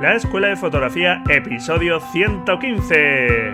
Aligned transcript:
La 0.00 0.14
Escuela 0.14 0.46
de 0.46 0.54
Fotografía, 0.54 1.24
episodio 1.28 1.98
115. 1.98 3.52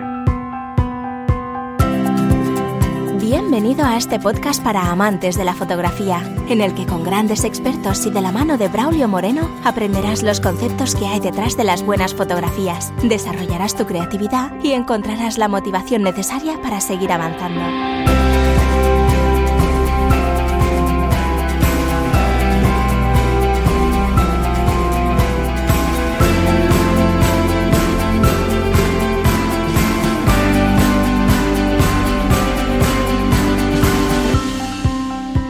Bienvenido 3.19 3.83
a 3.83 3.97
este 3.97 4.19
podcast 4.19 4.63
para 4.63 4.91
amantes 4.91 5.37
de 5.37 5.43
la 5.43 5.55
fotografía, 5.55 6.21
en 6.47 6.61
el 6.61 6.75
que 6.75 6.85
con 6.85 7.03
grandes 7.03 7.45
expertos 7.45 8.05
y 8.05 8.11
de 8.11 8.21
la 8.21 8.31
mano 8.31 8.59
de 8.59 8.67
Braulio 8.67 9.07
Moreno 9.07 9.49
aprenderás 9.63 10.21
los 10.21 10.39
conceptos 10.39 10.93
que 10.93 11.07
hay 11.07 11.19
detrás 11.19 11.57
de 11.57 11.63
las 11.63 11.81
buenas 11.81 12.13
fotografías, 12.13 12.93
desarrollarás 13.01 13.75
tu 13.75 13.87
creatividad 13.87 14.51
y 14.61 14.73
encontrarás 14.73 15.39
la 15.39 15.47
motivación 15.47 16.03
necesaria 16.03 16.61
para 16.61 16.79
seguir 16.79 17.11
avanzando. 17.11 18.24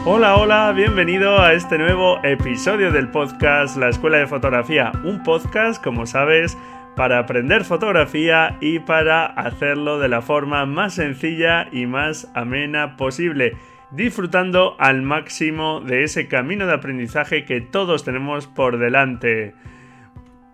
Hola, 0.08 0.36
hola, 0.36 0.72
bienvenido 0.72 1.41
a 1.41 1.54
este 1.54 1.80
nuevo 1.80 2.23
episodio 2.23 2.91
del 2.91 3.09
podcast 3.09 3.76
La 3.76 3.90
Escuela 3.90 4.18
de 4.18 4.28
Fotografía. 4.28 4.91
Un 5.04 5.23
podcast, 5.23 5.84
como 5.84 6.05
sabes, 6.05 6.55
para 6.95 7.18
aprender 7.18 7.64
fotografía 7.64 8.55
y 8.62 8.78
para 8.78 9.26
hacerlo 9.26 9.98
de 9.98 10.08
la 10.08 10.22
forma 10.22 10.68
más 10.68 10.94
sencilla 10.94 11.68
y 11.72 11.88
más 11.88 12.30
amena 12.36 12.98
posible, 12.98 13.58
disfrutando 13.90 14.76
al 14.78 15.02
máximo 15.02 15.81
de 15.81 16.04
ese 16.04 16.28
camino 16.28 16.67
de 16.67 16.73
aprendizaje 16.73 17.44
que 17.44 17.59
todos 17.59 18.03
tenemos 18.03 18.45
por 18.45 18.78
delante. 18.78 19.56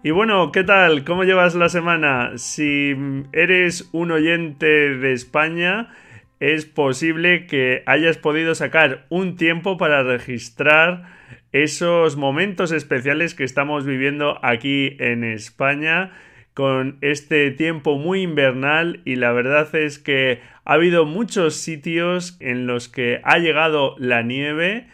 Y 0.02 0.12
bueno, 0.12 0.54
¿qué 0.54 0.64
tal? 0.64 1.04
¿Cómo 1.04 1.26
llevas 1.26 1.56
la 1.56 1.68
semana? 1.68 2.38
Si 2.38 2.96
eres 3.34 3.90
un 3.92 4.12
oyente 4.12 4.96
de 4.96 5.12
España, 5.12 5.90
es 6.42 6.66
posible 6.66 7.46
que 7.46 7.84
hayas 7.86 8.18
podido 8.18 8.56
sacar 8.56 9.06
un 9.10 9.38
tiempo 9.38 9.78
para 9.78 10.02
registrar 10.02 11.04
esos 11.52 12.18
momentos 12.18 12.72
especiales 12.72 13.36
que 13.36 13.44
estamos 13.44 13.86
viviendo 13.86 14.44
aquí 14.44 14.98
en 15.00 15.24
España 15.24 16.12
con 16.56 16.98
este 17.02 17.52
tiempo 17.52 17.98
muy 17.98 18.24
invernal 18.24 19.02
y 19.06 19.18
la 19.18 19.32
verdad 19.34 19.74
es 19.76 20.00
que 20.00 20.42
ha 20.66 20.74
habido 20.74 21.06
muchos 21.06 21.56
sitios 21.56 22.38
en 22.40 22.66
los 22.66 22.90
que 22.90 23.22
ha 23.24 23.38
llegado 23.38 23.96
la 24.00 24.24
nieve 24.24 24.88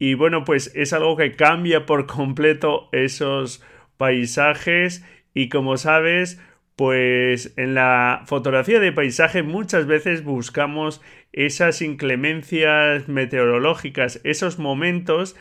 y 0.00 0.14
bueno 0.14 0.44
pues 0.44 0.72
es 0.74 0.92
algo 0.92 1.16
que 1.16 1.36
cambia 1.36 1.86
por 1.86 2.06
completo 2.06 2.88
esos 2.90 3.64
paisajes 3.96 5.06
y 5.34 5.50
como 5.50 5.76
sabes 5.76 6.42
pues 6.80 7.52
en 7.58 7.74
la 7.74 8.22
fotografía 8.24 8.80
de 8.80 8.90
paisaje 8.90 9.42
muchas 9.42 9.86
veces 9.86 10.24
buscamos 10.24 11.02
esas 11.30 11.82
inclemencias 11.82 13.06
meteorológicas, 13.06 14.18
esos 14.24 14.58
momentos 14.58 15.36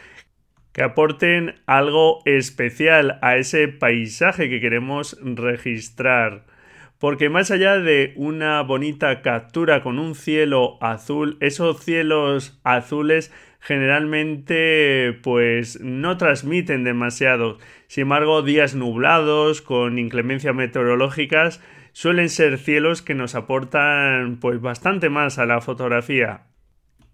que 0.73 0.83
aporten 0.83 1.55
algo 1.65 2.21
especial 2.25 3.19
a 3.21 3.37
ese 3.37 3.69
paisaje 3.69 4.49
que 4.49 4.59
queremos 4.59 5.17
registrar. 5.23 6.45
Porque 6.97 7.29
más 7.29 7.51
allá 7.51 7.77
de 7.77 8.11
una 8.17 8.61
bonita 8.61 9.21
captura 9.21 9.81
con 9.81 9.97
un 9.97 10.15
cielo 10.15 10.77
azul, 10.81 11.37
esos 11.39 11.81
cielos 11.81 12.59
azules 12.65 13.31
generalmente 13.59 15.19
pues 15.21 15.79
no 15.81 16.17
transmiten 16.17 16.83
demasiado. 16.83 17.57
Sin 17.87 18.03
embargo, 18.03 18.41
días 18.41 18.75
nublados 18.75 19.61
con 19.61 19.99
inclemencias 19.99 20.55
meteorológicas 20.55 21.61
suelen 21.91 22.29
ser 22.29 22.57
cielos 22.57 23.01
que 23.01 23.15
nos 23.15 23.35
aportan 23.35 24.37
pues 24.39 24.61
bastante 24.61 25.09
más 25.09 25.37
a 25.37 25.45
la 25.45 25.61
fotografía. 25.61 26.43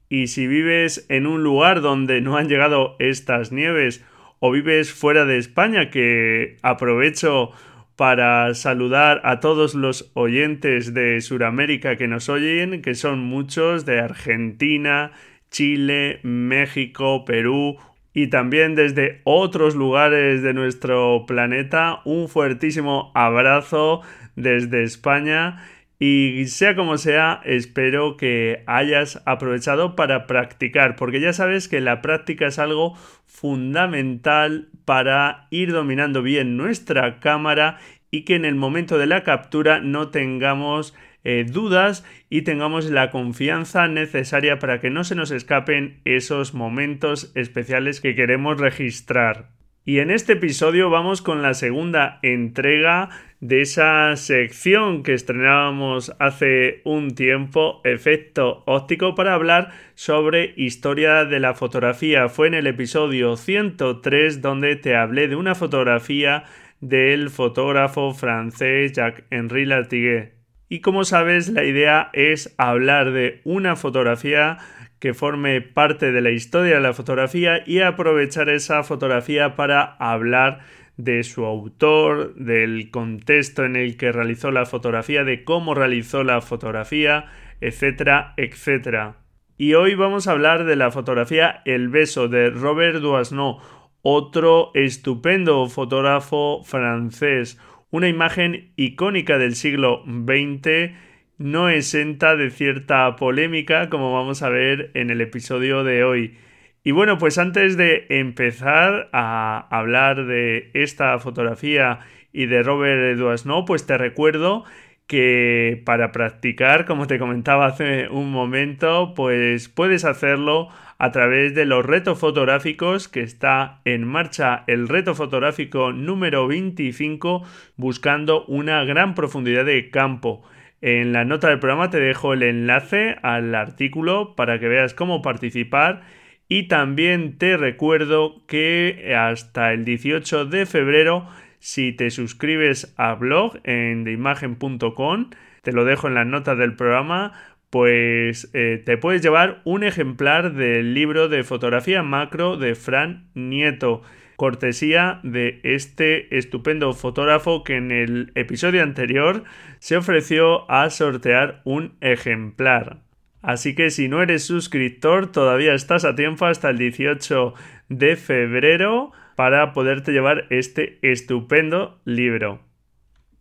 Y 0.07 0.27
si 0.27 0.47
vives 0.47 1.05
en 1.09 1.25
un 1.25 1.43
lugar 1.43 1.81
donde 1.81 2.21
no 2.21 2.37
han 2.37 2.47
llegado 2.47 2.95
estas 2.99 3.51
nieves 3.51 4.05
o 4.39 4.51
vives 4.51 4.93
fuera 4.93 5.25
de 5.25 5.37
España, 5.37 5.89
que 5.89 6.57
aprovecho 6.61 7.51
para 7.95 8.53
saludar 8.53 9.21
a 9.23 9.39
todos 9.39 9.73
los 9.73 10.11
oyentes 10.13 10.93
de 10.93 11.21
Sudamérica 11.21 11.95
que 11.95 12.07
nos 12.07 12.29
oyen, 12.29 12.81
que 12.81 12.93
son 12.93 13.19
muchos 13.19 13.85
de 13.85 13.99
Argentina, 13.99 15.11
Chile, 15.55 16.19
México, 16.23 17.23
Perú 17.23 17.77
y 18.13 18.27
también 18.27 18.75
desde 18.75 19.21
otros 19.23 19.73
lugares 19.73 20.43
de 20.43 20.53
nuestro 20.53 21.23
planeta. 21.25 22.01
Un 22.03 22.27
fuertísimo 22.27 23.13
abrazo 23.15 24.01
desde 24.35 24.83
España 24.83 25.65
y 25.97 26.47
sea 26.47 26.75
como 26.75 26.97
sea, 26.97 27.39
espero 27.45 28.17
que 28.17 28.63
hayas 28.67 29.23
aprovechado 29.25 29.95
para 29.95 30.27
practicar, 30.27 30.97
porque 30.97 31.21
ya 31.21 31.31
sabes 31.31 31.69
que 31.69 31.79
la 31.79 32.01
práctica 32.01 32.47
es 32.47 32.59
algo 32.59 32.97
fundamental 33.25 34.67
para 34.83 35.47
ir 35.51 35.71
dominando 35.71 36.21
bien 36.21 36.57
nuestra 36.57 37.21
cámara 37.21 37.77
y 38.11 38.25
que 38.25 38.35
en 38.35 38.43
el 38.43 38.55
momento 38.55 38.97
de 38.97 39.05
la 39.05 39.23
captura 39.23 39.79
no 39.79 40.09
tengamos 40.09 40.93
eh, 41.25 41.45
dudas 41.45 42.05
y 42.29 42.43
tengamos 42.43 42.85
la 42.85 43.11
confianza 43.11 43.87
necesaria 43.87 44.59
para 44.59 44.79
que 44.79 44.89
no 44.89 45.03
se 45.03 45.15
nos 45.15 45.31
escapen 45.31 45.99
esos 46.05 46.53
momentos 46.53 47.31
especiales 47.35 47.99
que 47.99 48.15
queremos 48.15 48.59
registrar. 48.59 49.49
Y 49.87 49.99
en 49.99 50.09
este 50.09 50.33
episodio 50.33 50.89
vamos 50.89 51.21
con 51.21 51.43
la 51.43 51.53
segunda 51.53 52.17
entrega 52.23 53.09
de 53.39 53.61
esa 53.61 54.15
sección 54.15 55.03
que 55.03 55.13
estrenábamos 55.13 56.15
hace 56.17 56.81
un 56.85 57.13
tiempo, 57.13 57.81
efecto 57.83 58.63
óptico, 58.65 59.13
para 59.13 59.35
hablar 59.35 59.73
sobre 59.93 60.55
historia 60.57 61.25
de 61.25 61.39
la 61.39 61.53
fotografía. 61.53 62.29
Fue 62.29 62.47
en 62.47 62.55
el 62.55 62.65
episodio 62.65 63.35
103 63.35 64.41
donde 64.41 64.75
te 64.75 64.95
hablé 64.95 65.27
de 65.27 65.35
una 65.35 65.53
fotografía 65.53 66.45
del 66.81 67.29
fotógrafo 67.29 68.13
francés 68.13 68.93
Jacques-Henri 68.93 69.65
Latiguet. 69.65 70.44
Y 70.67 70.81
como 70.81 71.03
sabes, 71.03 71.49
la 71.49 71.63
idea 71.63 72.09
es 72.13 72.55
hablar 72.57 73.11
de 73.11 73.41
una 73.43 73.75
fotografía 73.75 74.57
que 74.99 75.13
forme 75.13 75.61
parte 75.61 76.11
de 76.11 76.21
la 76.21 76.31
historia 76.31 76.75
de 76.75 76.81
la 76.81 76.93
fotografía 76.93 77.61
y 77.65 77.81
aprovechar 77.81 78.49
esa 78.49 78.83
fotografía 78.83 79.55
para 79.55 79.83
hablar 79.99 80.61
de 80.97 81.23
su 81.23 81.45
autor, 81.45 82.33
del 82.35 82.89
contexto 82.89 83.65
en 83.65 83.75
el 83.75 83.97
que 83.97 84.11
realizó 84.11 84.51
la 84.51 84.65
fotografía, 84.65 85.23
de 85.23 85.43
cómo 85.43 85.75
realizó 85.75 86.23
la 86.23 86.41
fotografía, 86.41 87.25
etcétera, 87.61 88.33
etcétera. 88.37 89.17
Y 89.57 89.73
hoy 89.73 89.95
vamos 89.95 90.27
a 90.27 90.31
hablar 90.31 90.65
de 90.65 90.75
la 90.75 90.91
fotografía 90.91 91.61
El 91.65 91.89
beso 91.89 92.27
de 92.27 92.49
Robert 92.49 92.99
Doisneau, 92.99 93.59
otro 94.01 94.71
estupendo 94.73 95.67
fotógrafo 95.67 96.61
francés, 96.63 97.59
una 97.91 98.07
imagen 98.07 98.71
icónica 98.75 99.37
del 99.37 99.55
siglo 99.55 100.03
XX, 100.05 100.91
no 101.37 101.69
exenta 101.69 102.35
de 102.35 102.49
cierta 102.49 103.15
polémica, 103.15 103.89
como 103.89 104.13
vamos 104.13 104.41
a 104.41 104.49
ver 104.49 104.91
en 104.93 105.09
el 105.09 105.21
episodio 105.21 105.83
de 105.83 106.03
hoy. 106.03 106.37
Y 106.83 106.91
bueno, 106.91 107.17
pues 107.17 107.37
antes 107.37 107.77
de 107.77 108.05
empezar 108.09 109.09
a 109.11 109.67
hablar 109.69 110.25
de 110.25 110.69
esta 110.73 111.17
fotografía 111.19 111.99
y 112.31 112.45
de 112.45 112.63
Robert 112.63 113.17
Edward 113.17 113.39
pues 113.65 113.87
te 113.87 113.97
recuerdo 113.97 114.65
que 115.07 115.81
para 115.85 116.11
practicar, 116.11 116.85
como 116.85 117.07
te 117.07 117.19
comentaba 117.19 117.67
hace 117.67 118.09
un 118.09 118.31
momento, 118.31 119.13
pues 119.15 119.69
puedes 119.69 120.03
hacerlo 120.05 120.69
a 120.97 121.11
través 121.11 121.53
de 121.53 121.65
los 121.65 121.85
retos 121.85 122.19
fotográficos 122.19 123.07
que 123.07 123.21
está 123.21 123.81
en 123.85 124.05
marcha 124.05 124.63
el 124.67 124.87
reto 124.87 125.13
fotográfico 125.13 125.91
número 125.91 126.47
25 126.47 127.43
buscando 127.75 128.45
una 128.45 128.83
gran 128.85 129.13
profundidad 129.13 129.65
de 129.65 129.89
campo. 129.89 130.43
En 130.81 131.13
la 131.13 131.25
nota 131.25 131.49
del 131.49 131.59
programa 131.59 131.89
te 131.89 131.99
dejo 131.99 132.33
el 132.33 132.43
enlace 132.43 133.17
al 133.21 133.53
artículo 133.55 134.35
para 134.35 134.59
que 134.59 134.67
veas 134.67 134.93
cómo 134.93 135.21
participar 135.21 136.03
y 136.47 136.67
también 136.67 137.37
te 137.37 137.57
recuerdo 137.57 138.45
que 138.47 139.15
hasta 139.17 139.73
el 139.73 139.83
18 139.83 140.45
de 140.45 140.65
febrero 140.65 141.27
si 141.65 141.93
te 141.93 142.11
suscribes 142.11 142.93
a 142.95 143.15
blog 143.15 143.57
en 143.63 144.03
deimagen.com 144.03 145.31
te 145.63 145.71
lo 145.71 145.83
dejo 145.83 146.07
en 146.07 146.13
la 146.13 146.23
nota 146.23 146.53
del 146.53 146.75
programa 146.75 147.33
pues 147.71 148.51
eh, 148.53 148.83
te 148.85 148.97
puedes 148.99 149.23
llevar 149.23 149.61
un 149.63 149.83
ejemplar 149.83 150.53
del 150.53 150.93
libro 150.93 151.27
de 151.27 151.43
fotografía 151.43 152.03
macro 152.03 152.57
de 152.57 152.75
Fran 152.75 153.31
Nieto, 153.33 154.03
cortesía 154.35 155.19
de 155.23 155.59
este 155.63 156.37
estupendo 156.37 156.93
fotógrafo 156.93 157.63
que 157.63 157.77
en 157.77 157.89
el 157.89 158.31
episodio 158.35 158.83
anterior 158.83 159.43
se 159.79 159.97
ofreció 159.97 160.69
a 160.69 160.91
sortear 160.91 161.61
un 161.65 161.95
ejemplar. 161.99 162.99
Así 163.41 163.73
que 163.73 163.89
si 163.89 164.07
no 164.07 164.21
eres 164.21 164.43
suscriptor, 164.43 165.31
todavía 165.31 165.73
estás 165.73 166.05
a 166.05 166.13
tiempo 166.13 166.45
hasta 166.45 166.69
el 166.69 166.77
18 166.77 167.55
de 167.89 168.15
febrero 168.17 169.13
para 169.35 169.73
poderte 169.73 170.11
llevar 170.11 170.45
este 170.49 170.99
estupendo 171.01 171.99
libro. 172.05 172.61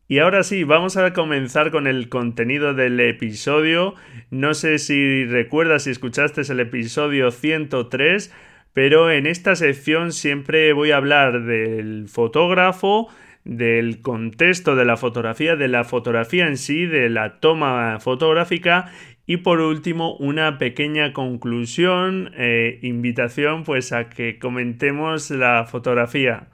Y 0.07 0.19
ahora 0.19 0.43
sí, 0.43 0.65
vamos 0.65 0.97
a 0.99 1.13
comenzar 1.15 1.71
con 1.71 1.87
el 1.87 2.11
contenido 2.11 2.75
del 2.75 3.01
episodio. 3.01 3.95
No 4.31 4.53
sé 4.53 4.79
si 4.79 5.25
recuerdas 5.25 5.85
si 5.85 5.91
escuchaste 5.91 6.43
el 6.43 6.61
episodio 6.61 7.31
103, 7.31 8.33
pero 8.75 9.11
en 9.11 9.27
esta 9.27 9.57
sección 9.57 10.13
siempre 10.13 10.75
voy 10.75 10.91
a 10.91 10.99
hablar 10.99 11.45
del 11.45 12.09
fotógrafo, 12.09 13.09
del 13.45 14.03
contexto 14.03 14.77
de 14.77 14.85
la 14.85 14.97
fotografía, 14.99 15.57
de 15.57 15.69
la 15.69 15.85
fotografía 15.85 16.47
en 16.47 16.59
sí, 16.59 16.85
de 16.85 17.09
la 17.09 17.41
toma 17.41 17.99
fotográfica 18.01 18.93
y 19.27 19.39
por 19.39 19.61
último 19.61 20.17
una 20.17 20.59
pequeña 20.59 21.13
conclusión, 21.13 22.31
e 22.37 22.79
invitación 22.83 23.65
pues 23.65 23.93
a 23.93 24.11
que 24.11 24.39
comentemos 24.39 25.31
la 25.31 25.65
fotografía. 25.65 26.49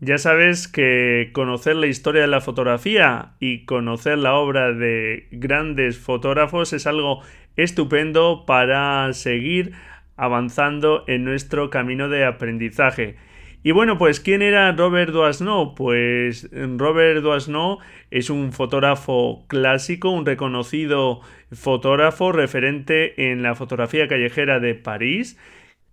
Ya 0.00 0.16
sabes 0.16 0.66
que 0.66 1.28
conocer 1.32 1.76
la 1.76 1.86
historia 1.86 2.22
de 2.22 2.28
la 2.28 2.40
fotografía 2.40 3.32
y 3.38 3.66
conocer 3.66 4.16
la 4.16 4.34
obra 4.34 4.72
de 4.72 5.28
grandes 5.30 5.98
fotógrafos 5.98 6.72
es 6.72 6.86
algo 6.86 7.20
estupendo 7.56 8.44
para 8.46 9.12
seguir 9.12 9.72
avanzando 10.16 11.04
en 11.06 11.24
nuestro 11.24 11.68
camino 11.68 12.08
de 12.08 12.24
aprendizaje. 12.24 13.16
Y 13.62 13.72
bueno, 13.72 13.98
pues 13.98 14.20
¿quién 14.20 14.40
era 14.40 14.72
Robert 14.72 15.12
Doisneau? 15.12 15.74
Pues 15.74 16.48
Robert 16.50 17.20
Doisneau 17.20 17.78
es 18.10 18.30
un 18.30 18.52
fotógrafo 18.52 19.44
clásico, 19.48 20.08
un 20.08 20.24
reconocido 20.24 21.20
fotógrafo 21.52 22.32
referente 22.32 23.30
en 23.30 23.42
la 23.42 23.54
fotografía 23.54 24.08
callejera 24.08 24.58
de 24.60 24.74
París 24.74 25.36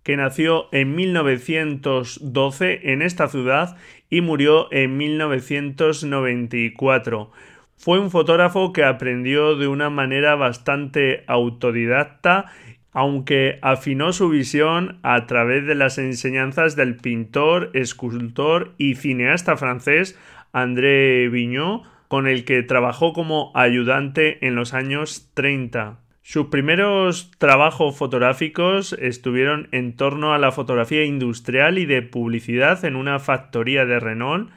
que 0.02 0.16
nació 0.16 0.68
en 0.72 0.96
1912 0.96 2.92
en 2.92 3.02
esta 3.02 3.28
ciudad 3.28 3.76
y 4.08 4.22
murió 4.22 4.72
en 4.72 4.96
1994. 4.96 7.30
Fue 7.76 7.98
un 7.98 8.10
fotógrafo 8.10 8.72
que 8.72 8.84
aprendió 8.84 9.54
de 9.56 9.68
una 9.68 9.90
manera 9.90 10.34
bastante 10.34 11.24
autodidacta, 11.26 12.46
aunque 12.90 13.58
afinó 13.60 14.14
su 14.14 14.30
visión 14.30 14.98
a 15.02 15.26
través 15.26 15.66
de 15.66 15.74
las 15.74 15.98
enseñanzas 15.98 16.74
del 16.74 16.96
pintor, 16.96 17.68
escultor 17.74 18.72
y 18.78 18.94
cineasta 18.94 19.58
francés 19.58 20.18
André 20.52 21.28
Vignot, 21.28 21.82
con 22.08 22.26
el 22.26 22.44
que 22.44 22.62
trabajó 22.62 23.12
como 23.12 23.52
ayudante 23.54 24.44
en 24.46 24.54
los 24.54 24.74
años 24.74 25.30
30. 25.34 26.00
Sus 26.22 26.48
primeros 26.48 27.30
trabajos 27.38 27.96
fotográficos 27.96 28.92
estuvieron 28.94 29.68
en 29.72 29.96
torno 29.96 30.34
a 30.34 30.38
la 30.38 30.52
fotografía 30.52 31.04
industrial 31.04 31.78
y 31.78 31.86
de 31.86 32.02
publicidad 32.02 32.84
en 32.84 32.96
una 32.96 33.18
factoría 33.18 33.86
de 33.86 33.98
Renault, 33.98 34.50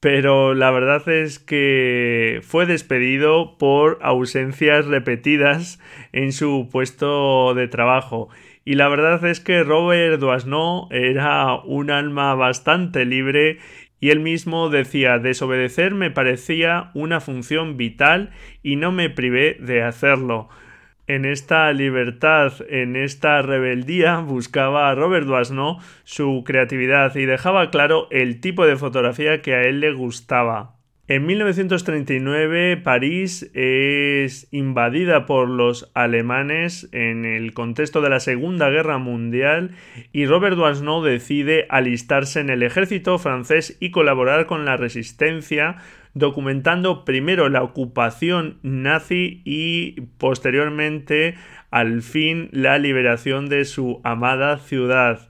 pero 0.00 0.54
la 0.54 0.70
verdad 0.70 1.06
es 1.08 1.38
que 1.38 2.40
fue 2.42 2.64
despedido 2.64 3.58
por 3.58 3.98
ausencias 4.00 4.86
repetidas 4.86 5.78
en 6.12 6.32
su 6.32 6.68
puesto 6.72 7.52
de 7.54 7.68
trabajo. 7.68 8.30
Y 8.64 8.76
la 8.76 8.88
verdad 8.88 9.24
es 9.26 9.40
que 9.40 9.64
Robert 9.64 10.20
Doisneau 10.20 10.88
era 10.90 11.56
un 11.56 11.90
alma 11.90 12.34
bastante 12.34 13.04
libre 13.04 13.58
y 14.02 14.10
él 14.10 14.18
mismo 14.18 14.68
decía 14.68 15.20
desobedecer 15.20 15.94
me 15.94 16.10
parecía 16.10 16.90
una 16.92 17.20
función 17.20 17.76
vital 17.76 18.30
y 18.60 18.74
no 18.74 18.90
me 18.90 19.08
privé 19.10 19.56
de 19.60 19.84
hacerlo. 19.84 20.48
En 21.06 21.24
esta 21.24 21.72
libertad, 21.72 22.52
en 22.68 22.96
esta 22.96 23.40
rebeldía, 23.42 24.18
buscaba 24.18 24.90
a 24.90 24.94
Robert 24.96 25.26
Doisneau 25.26 25.78
su 26.02 26.42
creatividad 26.44 27.14
y 27.14 27.26
dejaba 27.26 27.70
claro 27.70 28.08
el 28.10 28.40
tipo 28.40 28.66
de 28.66 28.74
fotografía 28.74 29.40
que 29.40 29.54
a 29.54 29.62
él 29.62 29.78
le 29.78 29.92
gustaba. 29.92 30.81
En 31.12 31.26
1939 31.26 32.78
París 32.78 33.50
es 33.52 34.48
invadida 34.50 35.26
por 35.26 35.46
los 35.46 35.90
alemanes 35.92 36.88
en 36.92 37.26
el 37.26 37.52
contexto 37.52 38.00
de 38.00 38.08
la 38.08 38.18
Segunda 38.18 38.70
Guerra 38.70 38.96
Mundial 38.96 39.72
y 40.14 40.24
Robert 40.24 40.56
Doisneau 40.56 41.02
decide 41.02 41.66
alistarse 41.68 42.40
en 42.40 42.48
el 42.48 42.62
ejército 42.62 43.18
francés 43.18 43.76
y 43.78 43.90
colaborar 43.90 44.46
con 44.46 44.64
la 44.64 44.78
resistencia 44.78 45.76
documentando 46.14 47.04
primero 47.04 47.50
la 47.50 47.62
ocupación 47.62 48.58
nazi 48.62 49.42
y 49.44 50.00
posteriormente 50.16 51.34
al 51.70 52.00
fin 52.00 52.48
la 52.52 52.78
liberación 52.78 53.50
de 53.50 53.66
su 53.66 54.00
amada 54.02 54.56
ciudad. 54.56 55.28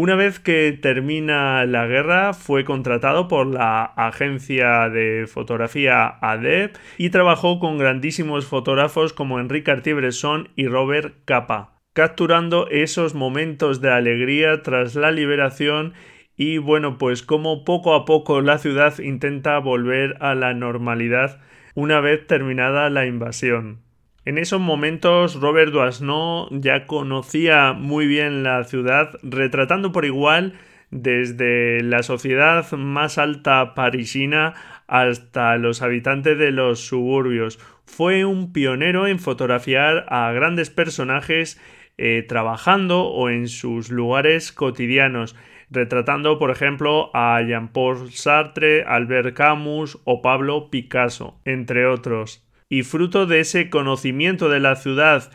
Una 0.00 0.14
vez 0.14 0.38
que 0.38 0.78
termina 0.80 1.66
la 1.66 1.88
guerra, 1.88 2.32
fue 2.32 2.64
contratado 2.64 3.26
por 3.26 3.48
la 3.48 3.82
agencia 3.82 4.88
de 4.88 5.26
fotografía 5.26 6.06
ADEP 6.20 6.76
y 6.98 7.10
trabajó 7.10 7.58
con 7.58 7.78
grandísimos 7.78 8.46
fotógrafos 8.46 9.12
como 9.12 9.40
Enrique 9.40 9.64
Cartier-Bresson 9.64 10.50
y 10.54 10.68
Robert 10.68 11.16
Capa, 11.24 11.80
capturando 11.94 12.68
esos 12.68 13.16
momentos 13.16 13.80
de 13.80 13.90
alegría 13.90 14.62
tras 14.62 14.94
la 14.94 15.10
liberación 15.10 15.94
y 16.36 16.58
bueno, 16.58 16.96
pues 16.96 17.24
como 17.24 17.64
poco 17.64 17.96
a 17.96 18.04
poco 18.04 18.40
la 18.40 18.58
ciudad 18.58 18.96
intenta 19.00 19.58
volver 19.58 20.16
a 20.20 20.36
la 20.36 20.54
normalidad 20.54 21.40
una 21.74 21.98
vez 21.98 22.24
terminada 22.24 22.88
la 22.88 23.04
invasión. 23.06 23.87
En 24.24 24.36
esos 24.38 24.60
momentos 24.60 25.40
Robert 25.40 25.72
Doisneau 25.72 26.48
ya 26.50 26.86
conocía 26.86 27.72
muy 27.72 28.06
bien 28.06 28.42
la 28.42 28.64
ciudad, 28.64 29.10
retratando 29.22 29.92
por 29.92 30.04
igual 30.04 30.54
desde 30.90 31.82
la 31.82 32.02
sociedad 32.02 32.70
más 32.72 33.18
alta 33.18 33.74
parisina 33.74 34.54
hasta 34.86 35.56
los 35.56 35.82
habitantes 35.82 36.38
de 36.38 36.50
los 36.50 36.80
suburbios. 36.80 37.58
Fue 37.84 38.24
un 38.24 38.52
pionero 38.52 39.06
en 39.06 39.18
fotografiar 39.18 40.06
a 40.08 40.32
grandes 40.32 40.70
personajes 40.70 41.60
eh, 41.96 42.24
trabajando 42.26 43.04
o 43.04 43.28
en 43.28 43.48
sus 43.48 43.90
lugares 43.90 44.52
cotidianos 44.52 45.36
retratando, 45.70 46.38
por 46.38 46.50
ejemplo, 46.50 47.10
a 47.14 47.42
Jean-Paul 47.42 48.10
Sartre, 48.12 48.84
Albert 48.84 49.34
Camus 49.34 49.98
o 50.04 50.22
Pablo 50.22 50.70
Picasso, 50.70 51.40
entre 51.44 51.86
otros. 51.86 52.47
Y 52.68 52.82
fruto 52.82 53.26
de 53.26 53.40
ese 53.40 53.70
conocimiento 53.70 54.48
de 54.48 54.60
la 54.60 54.76
ciudad 54.76 55.30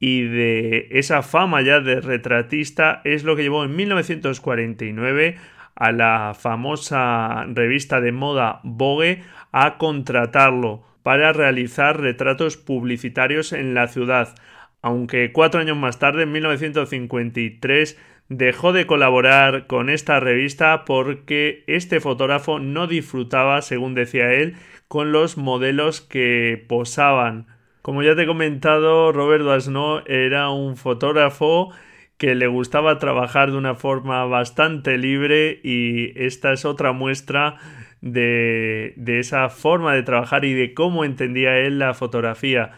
y 0.00 0.22
de 0.22 0.88
esa 0.92 1.22
fama 1.22 1.60
ya 1.62 1.80
de 1.80 2.00
retratista 2.00 3.02
es 3.04 3.24
lo 3.24 3.36
que 3.36 3.42
llevó 3.42 3.64
en 3.64 3.76
1949 3.76 5.36
a 5.74 5.92
la 5.92 6.34
famosa 6.38 7.44
revista 7.48 8.00
de 8.00 8.12
moda 8.12 8.60
Vogue 8.64 9.22
a 9.52 9.78
contratarlo 9.78 10.84
para 11.02 11.32
realizar 11.32 12.00
retratos 12.00 12.56
publicitarios 12.56 13.52
en 13.52 13.74
la 13.74 13.88
ciudad, 13.88 14.34
aunque 14.82 15.32
cuatro 15.32 15.60
años 15.60 15.76
más 15.76 15.98
tarde, 15.98 16.24
en 16.24 16.32
1953, 16.32 17.98
dejó 18.28 18.72
de 18.72 18.86
colaborar 18.86 19.66
con 19.66 19.88
esta 19.88 20.20
revista 20.20 20.84
porque 20.84 21.64
este 21.66 22.00
fotógrafo 22.00 22.58
no 22.58 22.86
disfrutaba, 22.86 23.62
según 23.62 23.94
decía 23.94 24.32
él, 24.34 24.56
con 24.88 25.12
los 25.12 25.36
modelos 25.36 26.00
que 26.00 26.64
posaban. 26.68 27.46
Como 27.82 28.02
ya 28.02 28.16
te 28.16 28.22
he 28.22 28.26
comentado, 28.26 29.12
Robert 29.12 29.44
Doisneau 29.44 30.02
era 30.06 30.50
un 30.50 30.76
fotógrafo 30.76 31.70
que 32.16 32.34
le 32.34 32.48
gustaba 32.48 32.98
trabajar 32.98 33.52
de 33.52 33.56
una 33.56 33.74
forma 33.74 34.24
bastante 34.24 34.98
libre 34.98 35.60
y 35.62 36.12
esta 36.20 36.52
es 36.52 36.64
otra 36.64 36.92
muestra 36.92 37.56
de, 38.00 38.94
de 38.96 39.20
esa 39.20 39.48
forma 39.50 39.94
de 39.94 40.02
trabajar 40.02 40.44
y 40.44 40.52
de 40.52 40.74
cómo 40.74 41.04
entendía 41.04 41.58
él 41.58 41.78
la 41.78 41.94
fotografía. 41.94 42.72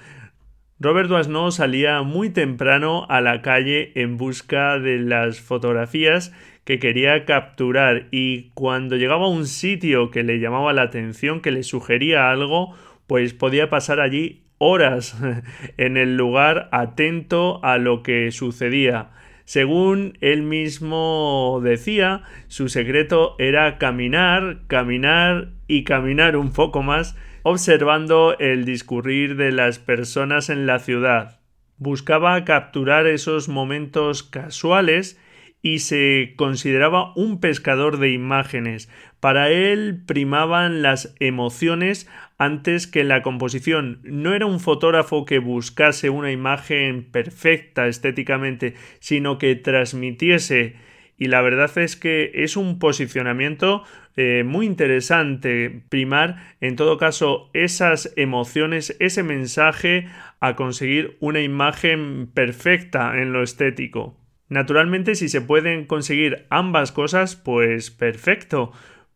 Robert 0.79 1.09
Doisneau 1.09 1.51
salía 1.53 2.03
muy 2.03 2.31
temprano 2.31 3.07
a 3.09 3.21
la 3.21 3.43
calle 3.43 3.93
en 3.95 4.17
busca 4.17 4.79
de 4.79 4.99
las 4.99 5.41
fotografías 5.41 6.33
que 6.65 6.79
quería 6.79 7.25
capturar 7.25 8.09
y 8.11 8.51
cuando 8.55 8.97
llegaba 8.97 9.27
a 9.27 9.31
un 9.31 9.47
sitio 9.47 10.11
que 10.11 10.23
le 10.23 10.39
llamaba 10.39 10.73
la 10.73 10.83
atención, 10.83 11.41
que 11.41 11.51
le 11.51 11.63
sugería 11.63 12.31
algo, 12.31 12.75
pues 13.07 13.35
podía 13.35 13.71
pasar 13.71 14.01
allí 14.01 14.43
horas 14.59 15.17
en 15.79 15.97
el 15.97 16.17
lugar 16.17 16.69
atento 16.73 17.65
a 17.65 17.79
lo 17.79 18.03
que 18.03 18.31
sucedía. 18.31 19.11
Según 19.45 20.17
él 20.21 20.43
mismo 20.43 21.61
decía, 21.65 22.23
su 22.47 22.69
secreto 22.69 23.35
era 23.41 23.79
caminar, 23.79 24.59
caminar 24.69 25.49
y 25.67 25.83
caminar 25.83 26.37
un 26.37 26.53
poco 26.53 26.85
más 26.85 27.17
observando 27.43 28.39
el 28.39 28.65
discurrir 28.65 29.35
de 29.35 29.51
las 29.51 29.81
personas 29.81 30.51
en 30.51 30.67
la 30.67 30.79
ciudad. 30.79 31.41
Buscaba 31.79 32.45
capturar 32.45 33.07
esos 33.07 33.49
momentos 33.49 34.23
casuales 34.23 35.19
y 35.63 35.81
se 35.81 36.35
consideraba 36.37 37.13
un 37.17 37.41
pescador 37.41 37.99
de 37.99 38.11
imágenes. 38.11 38.89
Para 39.21 39.51
él 39.51 40.03
primaban 40.07 40.83
las 40.83 41.15
emociones 41.21 42.09
antes 42.39 42.87
que 42.87 43.05
la 43.05 43.23
composición. 43.23 44.01
No 44.03 44.35
era 44.35 44.47
un 44.47 44.61
fotógrafo 44.61 45.25
que 45.25 45.39
buscase 45.39 46.09
una 46.09 46.33
imagen 46.33 47.05
perfecta 47.05 47.87
estéticamente, 47.87 48.75
sino 48.99 49.39
que 49.39 49.57
transmitiese 49.57 50.77
y 51.21 51.29
la 51.29 51.43
verdad 51.43 51.71
es 51.77 51.97
que 51.97 52.33
es 52.33 52.57
un 52.57 52.79
posicionamiento 52.79 53.85
eh, 54.17 54.43
muy 54.43 54.65
interesante 54.65 55.83
primar 55.91 56.57
en 56.63 56.77
todo 56.77 56.97
caso 56.97 57.51
esas 57.53 58.15
emociones, 58.17 58.97
ese 59.01 59.23
mensaje 59.23 60.09
a 60.41 60.57
conseguir 60.57 61.19
una 61.21 61.43
imagen 61.43 62.27
perfecta 62.33 63.21
en 63.21 63.35
lo 63.35 63.43
estético. 63.43 64.20
Naturalmente 64.51 65.15
si 65.15 65.29
se 65.29 65.41
pueden 65.41 65.87
conseguir 65.87 66.47
ambas 66.51 66.91
cosas 66.93 67.37
pues 67.37 67.91
perfecto, 67.91 68.73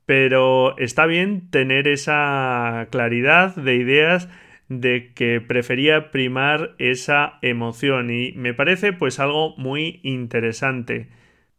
pero 0.07 0.79
está 0.79 1.07
bien 1.07 1.51
tener 1.51 1.89
esa 1.89 2.87
claridad 2.91 3.55
de 3.57 3.75
ideas 3.75 4.29
de 4.69 5.13
que 5.13 5.41
prefería 5.41 6.13
primar 6.13 6.77
esa 6.79 7.39
emoción 7.43 8.11
y 8.11 8.33
me 8.33 8.55
parece 8.55 8.93
pues 8.93 9.19
algo 9.19 9.57
muy 9.57 10.01
interesante. 10.05 11.09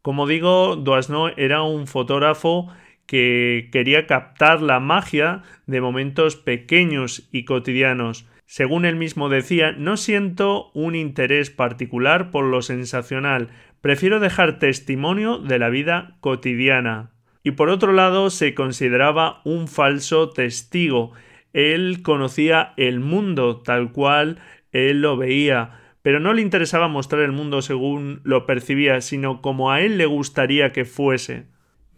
Como 0.01 0.25
digo, 0.25 0.77
Doisneau 0.77 1.32
era 1.36 1.62
un 1.62 1.86
fotógrafo 1.86 2.70
que 3.05 3.70
quería 3.74 4.08
captar 4.08 4.62
la 4.62 4.79
magia 4.79 5.44
de 5.67 5.82
momentos 5.82 6.38
pequeños 6.38 7.27
y 7.32 7.44
cotidianos. 7.44 8.25
Según 8.46 8.86
él 8.86 8.96
mismo 8.96 9.27
decía, 9.27 9.72
no 9.72 9.98
siento 9.98 10.72
un 10.74 10.96
interés 10.96 11.50
particular 11.50 12.29
por 12.29 12.46
lo 12.46 12.62
sensacional, 12.62 13.50
prefiero 13.86 14.20
dejar 14.20 14.58
testimonio 14.58 15.38
de 15.38 15.60
la 15.60 15.70
vida 15.70 16.18
cotidiana. 16.20 17.12
Y 17.44 17.51
por 17.51 17.70
otro 17.70 17.94
lado, 17.94 18.32
se 18.32 18.56
consideraba 18.56 19.42
un 19.46 19.68
falso 19.68 20.32
testigo, 20.32 21.12
él 21.54 22.01
conocía 22.01 22.74
el 22.77 23.00
mundo 23.00 23.62
tal 23.62 23.92
cual 23.92 24.39
él 24.72 25.04
lo 25.04 25.18
veía, 25.18 25.82
pero 26.01 26.20
no 26.20 26.34
le 26.34 26.42
interesaba 26.42 26.88
mostrar 26.88 27.22
el 27.22 27.32
mundo 27.32 27.62
según 27.62 28.22
lo 28.24 28.48
percibía, 28.48 29.01
sino 29.01 29.44
como 29.44 29.72
a 29.72 29.82
él 29.82 30.00
le 30.00 30.08
gustaría 30.08 30.72
que 30.72 30.86
fuese. 30.86 31.46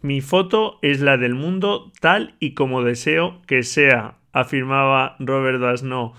Mi 0.02 0.20
foto 0.20 0.78
es 0.82 1.00
la 1.00 1.16
del 1.16 1.34
mundo 1.34 1.90
tal 2.02 2.34
y 2.38 2.52
como 2.52 2.84
deseo 2.84 3.40
que 3.46 3.62
sea, 3.62 4.18
afirmaba 4.32 5.16
Robert 5.20 5.58
Dasno. 5.58 6.12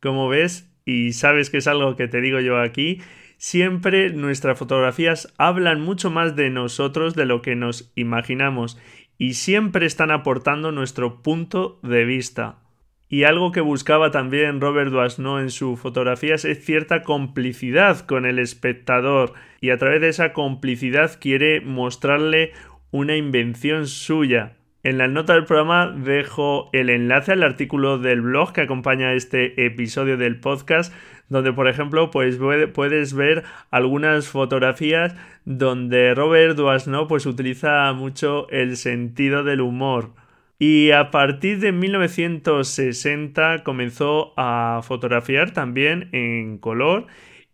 Como 0.00 0.28
ves, 0.28 0.68
y 0.84 1.12
sabes 1.12 1.48
que 1.48 1.58
es 1.58 1.68
algo 1.68 1.94
que 1.94 2.08
te 2.08 2.20
digo 2.20 2.40
yo 2.40 2.58
aquí, 2.58 3.00
siempre 3.42 4.10
nuestras 4.10 4.56
fotografías 4.56 5.34
hablan 5.36 5.80
mucho 5.80 6.12
más 6.12 6.36
de 6.36 6.48
nosotros 6.48 7.16
de 7.16 7.26
lo 7.26 7.42
que 7.42 7.56
nos 7.56 7.90
imaginamos 7.96 8.78
y 9.18 9.34
siempre 9.34 9.84
están 9.84 10.12
aportando 10.12 10.70
nuestro 10.70 11.24
punto 11.24 11.80
de 11.82 12.04
vista. 12.04 12.60
Y 13.08 13.24
algo 13.24 13.50
que 13.50 13.60
buscaba 13.60 14.12
también 14.12 14.60
Robert 14.60 14.92
Doisneau 14.92 15.38
en 15.38 15.50
sus 15.50 15.80
fotografías 15.80 16.44
es 16.44 16.64
cierta 16.64 17.02
complicidad 17.02 18.06
con 18.06 18.26
el 18.26 18.38
espectador 18.38 19.32
y 19.60 19.70
a 19.70 19.76
través 19.76 20.00
de 20.00 20.10
esa 20.10 20.32
complicidad 20.32 21.18
quiere 21.20 21.60
mostrarle 21.62 22.52
una 22.92 23.16
invención 23.16 23.88
suya. 23.88 24.52
En 24.84 24.98
la 24.98 25.06
nota 25.06 25.34
del 25.34 25.46
programa 25.46 25.88
dejo 25.88 26.68
el 26.72 26.90
enlace 26.90 27.32
al 27.32 27.42
artículo 27.42 27.98
del 27.98 28.20
blog 28.20 28.52
que 28.52 28.62
acompaña 28.62 29.14
este 29.14 29.66
episodio 29.66 30.16
del 30.16 30.40
podcast, 30.40 30.92
donde 31.32 31.52
por 31.52 31.66
ejemplo 31.66 32.10
pues 32.10 32.38
puedes 32.74 33.14
ver 33.14 33.44
algunas 33.70 34.28
fotografías 34.28 35.16
donde 35.46 36.14
Robert 36.14 36.56
Doisneau 36.56 37.08
pues 37.08 37.24
utiliza 37.24 37.92
mucho 37.94 38.48
el 38.50 38.76
sentido 38.76 39.42
del 39.42 39.62
humor. 39.62 40.10
Y 40.58 40.92
a 40.92 41.10
partir 41.10 41.58
de 41.58 41.72
1960 41.72 43.64
comenzó 43.64 44.34
a 44.36 44.82
fotografiar 44.84 45.52
también 45.52 46.10
en 46.12 46.58
color 46.58 47.06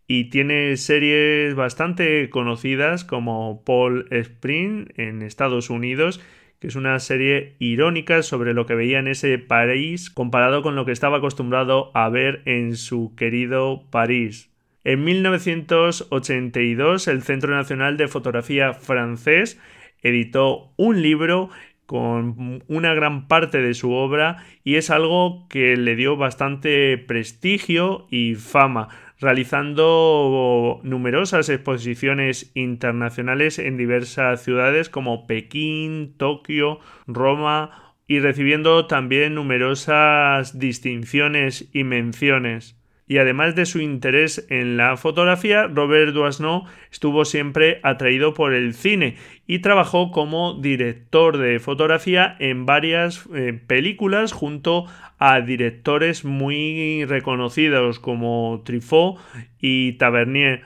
y 0.07 0.25
tiene 0.25 0.75
series 0.75 1.55
bastante 1.55 2.29
conocidas 2.29 3.05
como 3.05 3.63
Paul 3.63 4.07
Spring 4.11 4.89
en 4.97 5.21
Estados 5.21 5.69
Unidos, 5.69 6.19
que 6.59 6.67
es 6.67 6.75
una 6.75 6.99
serie 6.99 7.55
irónica 7.59 8.21
sobre 8.21 8.53
lo 8.53 8.65
que 8.65 8.75
veía 8.75 8.99
en 8.99 9.07
ese 9.07 9.37
París 9.37 10.09
comparado 10.09 10.61
con 10.61 10.75
lo 10.75 10.85
que 10.85 10.91
estaba 10.91 11.17
acostumbrado 11.17 11.91
a 11.93 12.09
ver 12.09 12.41
en 12.45 12.75
su 12.75 13.15
querido 13.15 13.85
París. 13.89 14.51
En 14.83 15.03
1982 15.03 17.07
el 17.07 17.21
Centro 17.21 17.55
Nacional 17.55 17.97
de 17.97 18.07
Fotografía 18.07 18.73
francés 18.73 19.59
editó 20.01 20.71
un 20.77 21.01
libro 21.01 21.49
con 21.85 22.63
una 22.67 22.93
gran 22.93 23.27
parte 23.27 23.61
de 23.61 23.73
su 23.73 23.93
obra 23.93 24.45
y 24.63 24.75
es 24.75 24.91
algo 24.91 25.47
que 25.49 25.75
le 25.75 25.95
dio 25.95 26.17
bastante 26.17 26.99
prestigio 26.99 28.05
y 28.11 28.35
fama, 28.35 28.89
realizando 29.19 30.79
numerosas 30.83 31.49
exposiciones 31.49 32.51
internacionales 32.53 33.59
en 33.59 33.77
diversas 33.77 34.41
ciudades 34.43 34.89
como 34.89 35.27
Pekín, 35.27 36.15
Tokio, 36.17 36.79
Roma 37.05 37.95
y 38.07 38.19
recibiendo 38.19 38.87
también 38.87 39.35
numerosas 39.35 40.57
distinciones 40.57 41.69
y 41.73 41.83
menciones 41.83 42.78
y 43.09 43.17
además 43.17 43.55
de 43.55 43.65
su 43.65 43.81
interés 43.81 44.45
en 44.49 44.77
la 44.77 44.95
fotografía, 44.95 45.65
Robert 45.65 46.13
Doisneau 46.13 46.65
estuvo 46.91 47.25
siempre 47.25 47.79
atraído 47.81 48.35
por 48.35 48.53
el 48.53 48.75
cine 48.75 49.15
y 49.47 49.59
trabajó 49.59 50.11
como 50.11 50.53
director 50.53 51.39
de 51.39 51.59
fotografía 51.59 52.35
en 52.37 52.67
varias 52.67 53.27
eh, 53.33 53.59
películas 53.65 54.31
junto 54.31 54.85
a 55.17 55.41
directores 55.41 56.23
muy 56.23 57.03
reconocidos 57.05 57.99
como 57.99 58.61
Truffaut 58.63 59.19
y 59.59 59.93
Tavernier. 59.93 60.61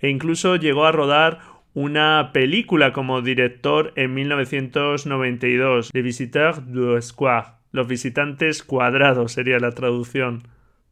E 0.00 0.08
incluso 0.08 0.56
llegó 0.56 0.86
a 0.86 0.92
rodar 0.92 1.38
una 1.74 2.30
película 2.32 2.92
como 2.92 3.22
director 3.22 3.92
en 3.94 4.14
1992, 4.14 5.90
Les 5.94 6.04
Visiteurs 6.04 6.72
du 6.72 7.00
Square, 7.00 7.46
Los 7.70 7.86
visitantes 7.86 8.64
cuadrados 8.64 9.30
sería 9.30 9.60
la 9.60 9.70
traducción 9.70 10.42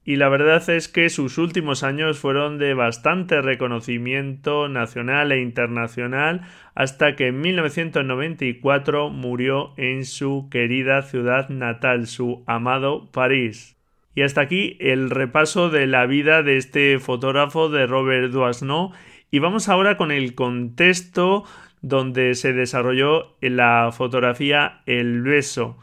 y 0.05 0.17
la 0.17 0.29
verdad 0.29 0.69
es 0.69 0.89
que 0.89 1.09
sus 1.11 1.39
últimos 1.39 1.85
años 1.85 2.19
fueron 2.19 2.59
de 2.59 2.75
bastante 2.75 3.41
reconocimiento 3.41 4.69
nacional 4.69 5.31
e 5.31 5.41
internacional 5.41 6.43
hasta 6.75 7.15
que 7.15 7.29
en 7.29 7.41
1994 7.41 9.11
murió 9.11 9.75
en 9.77 10.05
su 10.05 10.49
querida 10.51 11.03
ciudad 11.03 11.49
natal, 11.51 12.09
su 12.09 12.43
amado 12.47 13.13
París. 13.13 13.77
Y 14.15 14.23
hasta 14.23 14.41
aquí 14.41 14.77
el 14.81 15.09
repaso 15.09 15.71
de 15.71 15.87
la 15.87 16.07
vida 16.07 16.43
de 16.43 16.57
este 16.57 16.99
fotógrafo 16.99 17.69
de 17.69 17.87
Robert 17.87 18.33
Doisneau 18.33 18.91
y 19.31 19.39
vamos 19.39 19.69
ahora 19.69 19.97
con 19.97 20.11
el 20.11 20.35
contexto 20.35 21.45
donde 21.81 22.35
se 22.35 22.53
desarrolló 22.53 23.37
la 23.41 23.91
fotografía 23.93 24.83
El 24.87 25.23
beso 25.23 25.79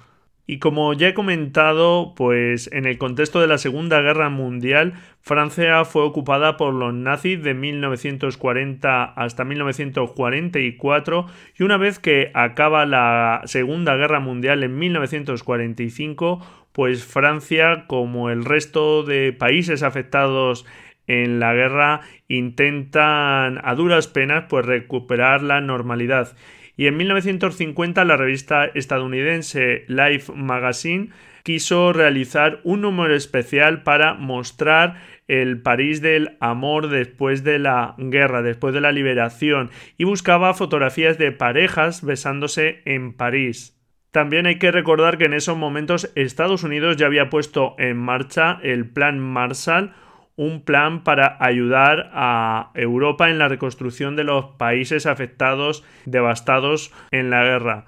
y 0.50 0.58
como 0.58 0.94
ya 0.94 1.10
he 1.10 1.13
comentado, 1.13 2.15
pues 2.15 2.72
en 2.74 2.88
el 2.88 2.98
contexto 2.98 3.39
de 3.39 3.46
la 3.46 3.60
Segunda 3.60 4.01
Guerra 4.01 4.29
Mundial, 4.29 4.94
Francia 5.22 5.86
fue 5.86 6.01
ocupada 6.01 6.58
por 6.58 6.74
los 6.74 6.91
nazis 6.91 7.44
de 7.44 7.53
1940 7.53 9.03
hasta 9.03 9.46
1944 9.46 11.27
y 11.56 11.62
una 11.62 11.77
vez 11.77 12.00
que 12.00 12.32
acaba 12.34 12.88
la 12.88 13.44
Segunda 13.46 13.96
Guerra 13.96 14.22
Mundial 14.22 14.63
en 14.63 14.79
1945, 14.79 16.44
pues 16.72 17.06
Francia, 17.06 17.86
como 17.86 18.32
el 18.32 18.44
resto 18.44 19.03
de 19.03 19.32
países 19.34 19.84
afectados 19.84 20.65
en 21.06 21.39
la 21.39 21.53
guerra, 21.53 22.01
intentan 22.27 23.62
a 23.63 23.75
duras 23.75 24.08
penas 24.08 24.46
pues 24.50 24.65
recuperar 24.65 25.44
la 25.44 25.62
normalidad 25.62 26.36
y 26.79 26.88
en 26.88 26.95
1950 26.95 28.05
la 28.05 28.15
revista 28.15 28.63
estadounidense 28.63 29.83
Life 29.89 30.31
Magazine 30.33 31.09
quiso 31.43 31.91
realizar 31.91 32.62
un 32.63 32.79
número 32.79 33.13
especial 33.13 33.83
para 33.83 34.13
mostrar 34.13 34.95
el 35.27 35.62
París 35.62 36.01
del 36.01 36.38
amor 36.39 36.88
después 36.88 37.43
de 37.43 37.59
la 37.59 37.95
guerra, 37.98 38.43
después 38.43 38.74
de 38.74 38.79
la 38.79 38.93
liberación, 38.93 39.71
y 39.98 40.05
buscaba 40.05 40.53
fotografías 40.53 41.17
de 41.17 41.33
parejas 41.33 42.01
besándose 42.01 42.81
en 42.86 43.12
París. 43.12 43.77
También 44.12 44.45
hay 44.45 44.57
que 44.57 44.71
recordar 44.71 45.17
que 45.17 45.25
en 45.25 45.33
esos 45.33 45.57
momentos 45.57 46.09
Estados 46.15 46.63
Unidos 46.63 46.95
ya 46.95 47.07
había 47.07 47.29
puesto 47.29 47.75
en 47.77 47.98
marcha 47.98 48.57
el 48.63 48.89
Plan 48.89 49.19
Marshall, 49.19 49.91
un 50.39 50.63
plan 50.63 51.03
para 51.03 51.36
ayudar 51.41 52.12
a 52.13 52.72
Europa 52.74 53.29
en 53.29 53.39
la 53.39 53.50
reconstrucción 53.50 54.15
de 54.15 54.24
los 54.24 54.46
países 54.55 55.05
afectados, 55.05 55.84
devastados 56.05 56.93
en 57.12 57.29
la 57.29 57.43
guerra. 57.43 57.88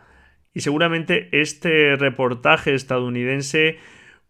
Y 0.54 0.60
seguramente 0.60 1.30
este 1.32 1.96
reportaje 1.96 2.74
estadounidense 2.74 3.80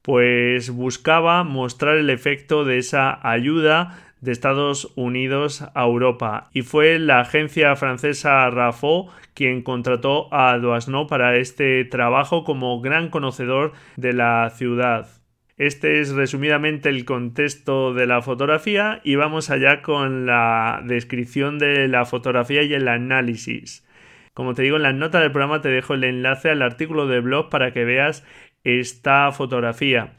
pues 0.04 0.70
buscaba 0.70 1.44
mostrar 1.44 1.98
el 1.98 2.12
efecto 2.12 2.64
de 2.64 2.78
esa 2.78 3.28
ayuda 3.28 3.98
de 4.20 4.32
Estados 4.32 4.94
Unidos 4.96 5.64
a 5.74 5.84
Europa 5.84 6.52
y 6.54 6.62
fue 6.62 7.00
la 7.00 7.22
agencia 7.22 7.76
francesa 7.76 8.48
Rafo 8.52 9.08
quien 9.34 9.64
contrató 9.64 10.32
a 10.32 10.60
Doisneau 10.60 11.08
para 11.08 11.38
este 11.38 11.86
trabajo 11.86 12.44
como 12.44 12.82
gran 12.82 13.10
conocedor 13.10 13.74
de 13.98 14.14
la 14.14 14.52
ciudad. 14.52 15.21
Este 15.58 16.00
es 16.00 16.12
resumidamente 16.14 16.90
el 16.90 17.06
contexto 17.06 17.94
de 17.94 18.08
la 18.08 18.22
fotografía 18.22 19.02
y 19.04 19.16
vamos 19.16 19.50
allá 19.50 19.82
con 19.82 20.26
la 20.26 20.82
descripción 20.86 21.60
de 21.60 21.88
la 21.88 22.06
fotografía 22.06 22.64
y 22.64 22.74
el 22.74 22.88
análisis. 22.88 23.86
Como 24.34 24.54
te 24.54 24.64
digo, 24.64 24.78
en 24.78 24.84
las 24.84 24.96
notas 24.96 25.22
del 25.22 25.32
programa 25.32 25.62
te 25.62 25.70
dejo 25.70 25.94
el 25.94 26.04
enlace 26.04 26.50
al 26.50 26.62
artículo 26.62 27.08
de 27.08 27.20
blog 27.20 27.50
para 27.50 27.74
que 27.74 27.84
veas 27.84 28.26
esta 28.64 29.32
fotografía. 29.32 30.14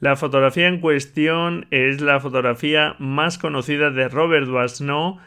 La 0.00 0.16
fotografía 0.16 0.68
en 0.68 0.80
cuestión 0.80 1.66
es 1.70 2.00
la 2.02 2.20
fotografía 2.20 2.94
más 2.98 3.38
conocida 3.38 3.90
de 3.90 4.08
Robert 4.08 4.46
Doisneau 4.46 5.18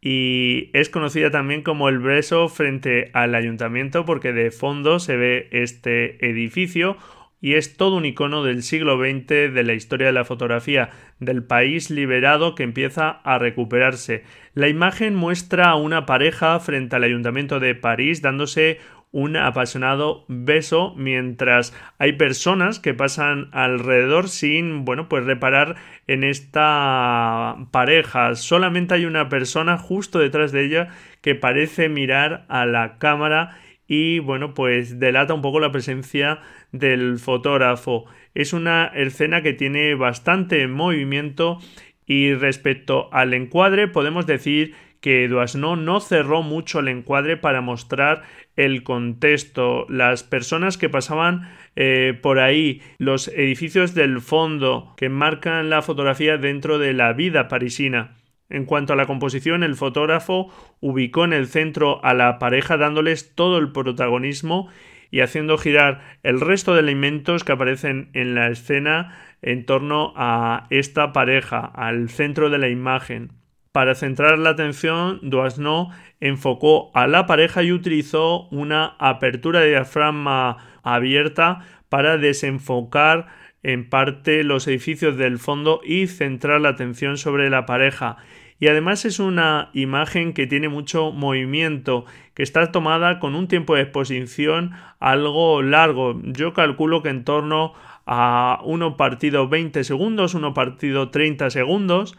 y 0.00 0.70
es 0.72 0.88
conocida 0.88 1.30
también 1.30 1.62
como 1.62 1.88
el 1.88 2.00
beso 2.00 2.48
frente 2.48 3.10
al 3.12 3.34
ayuntamiento 3.34 4.04
porque 4.04 4.32
de 4.32 4.50
fondo 4.50 4.98
se 4.98 5.16
ve 5.16 5.48
este 5.52 6.26
edificio 6.28 6.96
y 7.40 7.54
es 7.54 7.76
todo 7.76 7.96
un 7.96 8.06
icono 8.06 8.42
del 8.42 8.62
siglo 8.62 8.98
XX 8.98 9.52
de 9.52 9.62
la 9.62 9.74
historia 9.74 10.08
de 10.08 10.12
la 10.12 10.24
fotografía, 10.24 10.90
del 11.20 11.44
país 11.44 11.90
liberado 11.90 12.54
que 12.54 12.62
empieza 12.62 13.08
a 13.10 13.38
recuperarse. 13.38 14.24
La 14.54 14.68
imagen 14.68 15.14
muestra 15.14 15.70
a 15.70 15.76
una 15.76 16.06
pareja 16.06 16.58
frente 16.60 16.96
al 16.96 17.04
ayuntamiento 17.04 17.60
de 17.60 17.74
París 17.74 18.22
dándose 18.22 18.78
un 19.12 19.36
apasionado 19.36 20.24
beso 20.28 20.92
mientras 20.96 21.74
hay 21.98 22.14
personas 22.14 22.80
que 22.80 22.92
pasan 22.92 23.48
alrededor 23.52 24.28
sin, 24.28 24.84
bueno, 24.84 25.08
pues 25.08 25.24
reparar 25.24 25.76
en 26.06 26.22
esta 26.24 27.56
pareja. 27.70 28.34
Solamente 28.34 28.94
hay 28.94 29.06
una 29.06 29.28
persona 29.28 29.78
justo 29.78 30.18
detrás 30.18 30.52
de 30.52 30.66
ella 30.66 30.88
que 31.22 31.34
parece 31.34 31.88
mirar 31.88 32.44
a 32.48 32.66
la 32.66 32.98
cámara 32.98 33.56
y, 33.86 34.18
bueno, 34.18 34.54
pues 34.54 34.98
delata 34.98 35.34
un 35.34 35.42
poco 35.42 35.60
la 35.60 35.72
presencia 35.72 36.40
del 36.72 37.18
fotógrafo. 37.18 38.06
Es 38.34 38.52
una 38.52 38.86
escena 38.86 39.42
que 39.42 39.52
tiene 39.52 39.94
bastante 39.94 40.66
movimiento 40.66 41.58
y 42.06 42.34
respecto 42.34 43.08
al 43.12 43.34
encuadre 43.34 43.88
podemos 43.88 44.26
decir 44.26 44.74
que 45.00 45.28
Doisneau 45.28 45.76
no 45.76 46.00
cerró 46.00 46.42
mucho 46.42 46.80
el 46.80 46.88
encuadre 46.88 47.36
para 47.36 47.60
mostrar 47.60 48.22
el 48.56 48.82
contexto, 48.82 49.86
las 49.88 50.24
personas 50.24 50.78
que 50.78 50.88
pasaban 50.88 51.48
eh, 51.76 52.18
por 52.20 52.40
ahí, 52.40 52.82
los 52.98 53.28
edificios 53.28 53.94
del 53.94 54.20
fondo 54.20 54.94
que 54.96 55.08
marcan 55.08 55.70
la 55.70 55.82
fotografía 55.82 56.38
dentro 56.38 56.78
de 56.78 56.92
la 56.92 57.12
vida 57.12 57.48
parisina. 57.48 58.15
En 58.48 58.64
cuanto 58.64 58.92
a 58.92 58.96
la 58.96 59.06
composición, 59.06 59.62
el 59.62 59.74
fotógrafo 59.74 60.52
ubicó 60.80 61.24
en 61.24 61.32
el 61.32 61.46
centro 61.48 62.04
a 62.04 62.14
la 62.14 62.38
pareja 62.38 62.76
dándoles 62.76 63.34
todo 63.34 63.58
el 63.58 63.72
protagonismo 63.72 64.68
y 65.10 65.20
haciendo 65.20 65.58
girar 65.58 66.00
el 66.22 66.40
resto 66.40 66.74
de 66.74 66.80
elementos 66.80 67.44
que 67.44 67.52
aparecen 67.52 68.10
en 68.12 68.34
la 68.34 68.48
escena 68.48 69.16
en 69.42 69.64
torno 69.64 70.12
a 70.16 70.66
esta 70.70 71.12
pareja, 71.12 71.60
al 71.60 72.08
centro 72.08 72.50
de 72.50 72.58
la 72.58 72.68
imagen. 72.68 73.32
Para 73.72 73.94
centrar 73.94 74.38
la 74.38 74.50
atención, 74.50 75.20
Doisneau 75.22 75.90
enfocó 76.20 76.90
a 76.94 77.06
la 77.06 77.26
pareja 77.26 77.62
y 77.62 77.72
utilizó 77.72 78.48
una 78.48 78.96
apertura 78.98 79.60
de 79.60 79.70
diafragma 79.70 80.56
abierta 80.82 81.60
para 81.88 82.16
desenfocar 82.16 83.26
en 83.66 83.90
parte 83.90 84.44
los 84.44 84.68
edificios 84.68 85.16
del 85.16 85.40
fondo 85.40 85.80
y 85.84 86.06
centrar 86.06 86.60
la 86.60 86.68
atención 86.68 87.18
sobre 87.18 87.50
la 87.50 87.66
pareja. 87.66 88.16
Y 88.60 88.68
además 88.68 89.04
es 89.04 89.18
una 89.18 89.70
imagen 89.74 90.34
que 90.34 90.46
tiene 90.46 90.68
mucho 90.68 91.10
movimiento, 91.10 92.04
que 92.34 92.44
está 92.44 92.70
tomada 92.70 93.18
con 93.18 93.34
un 93.34 93.48
tiempo 93.48 93.74
de 93.74 93.82
exposición 93.82 94.70
algo 95.00 95.62
largo. 95.62 96.16
Yo 96.22 96.52
calculo 96.52 97.02
que 97.02 97.08
en 97.08 97.24
torno 97.24 97.74
a 98.06 98.60
uno 98.62 98.96
partido 98.96 99.48
20 99.48 99.82
segundos, 99.82 100.34
uno 100.34 100.54
partido 100.54 101.10
30 101.10 101.50
segundos 101.50 102.16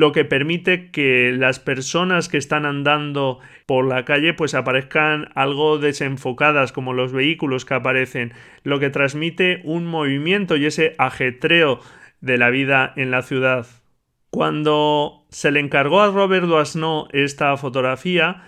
lo 0.00 0.12
que 0.12 0.24
permite 0.24 0.90
que 0.90 1.30
las 1.30 1.60
personas 1.60 2.30
que 2.30 2.38
están 2.38 2.64
andando 2.64 3.38
por 3.66 3.86
la 3.86 4.06
calle 4.06 4.32
pues 4.32 4.54
aparezcan 4.54 5.28
algo 5.34 5.76
desenfocadas 5.76 6.72
como 6.72 6.94
los 6.94 7.12
vehículos 7.12 7.66
que 7.66 7.74
aparecen, 7.74 8.32
lo 8.62 8.80
que 8.80 8.88
transmite 8.88 9.60
un 9.62 9.84
movimiento 9.84 10.56
y 10.56 10.64
ese 10.64 10.94
ajetreo 10.96 11.80
de 12.22 12.38
la 12.38 12.48
vida 12.48 12.94
en 12.96 13.10
la 13.10 13.20
ciudad. 13.20 13.66
Cuando 14.30 15.26
se 15.28 15.50
le 15.50 15.60
encargó 15.60 16.00
a 16.00 16.10
Robert 16.10 16.46
Doisneau 16.46 17.08
esta 17.12 17.54
fotografía, 17.58 18.42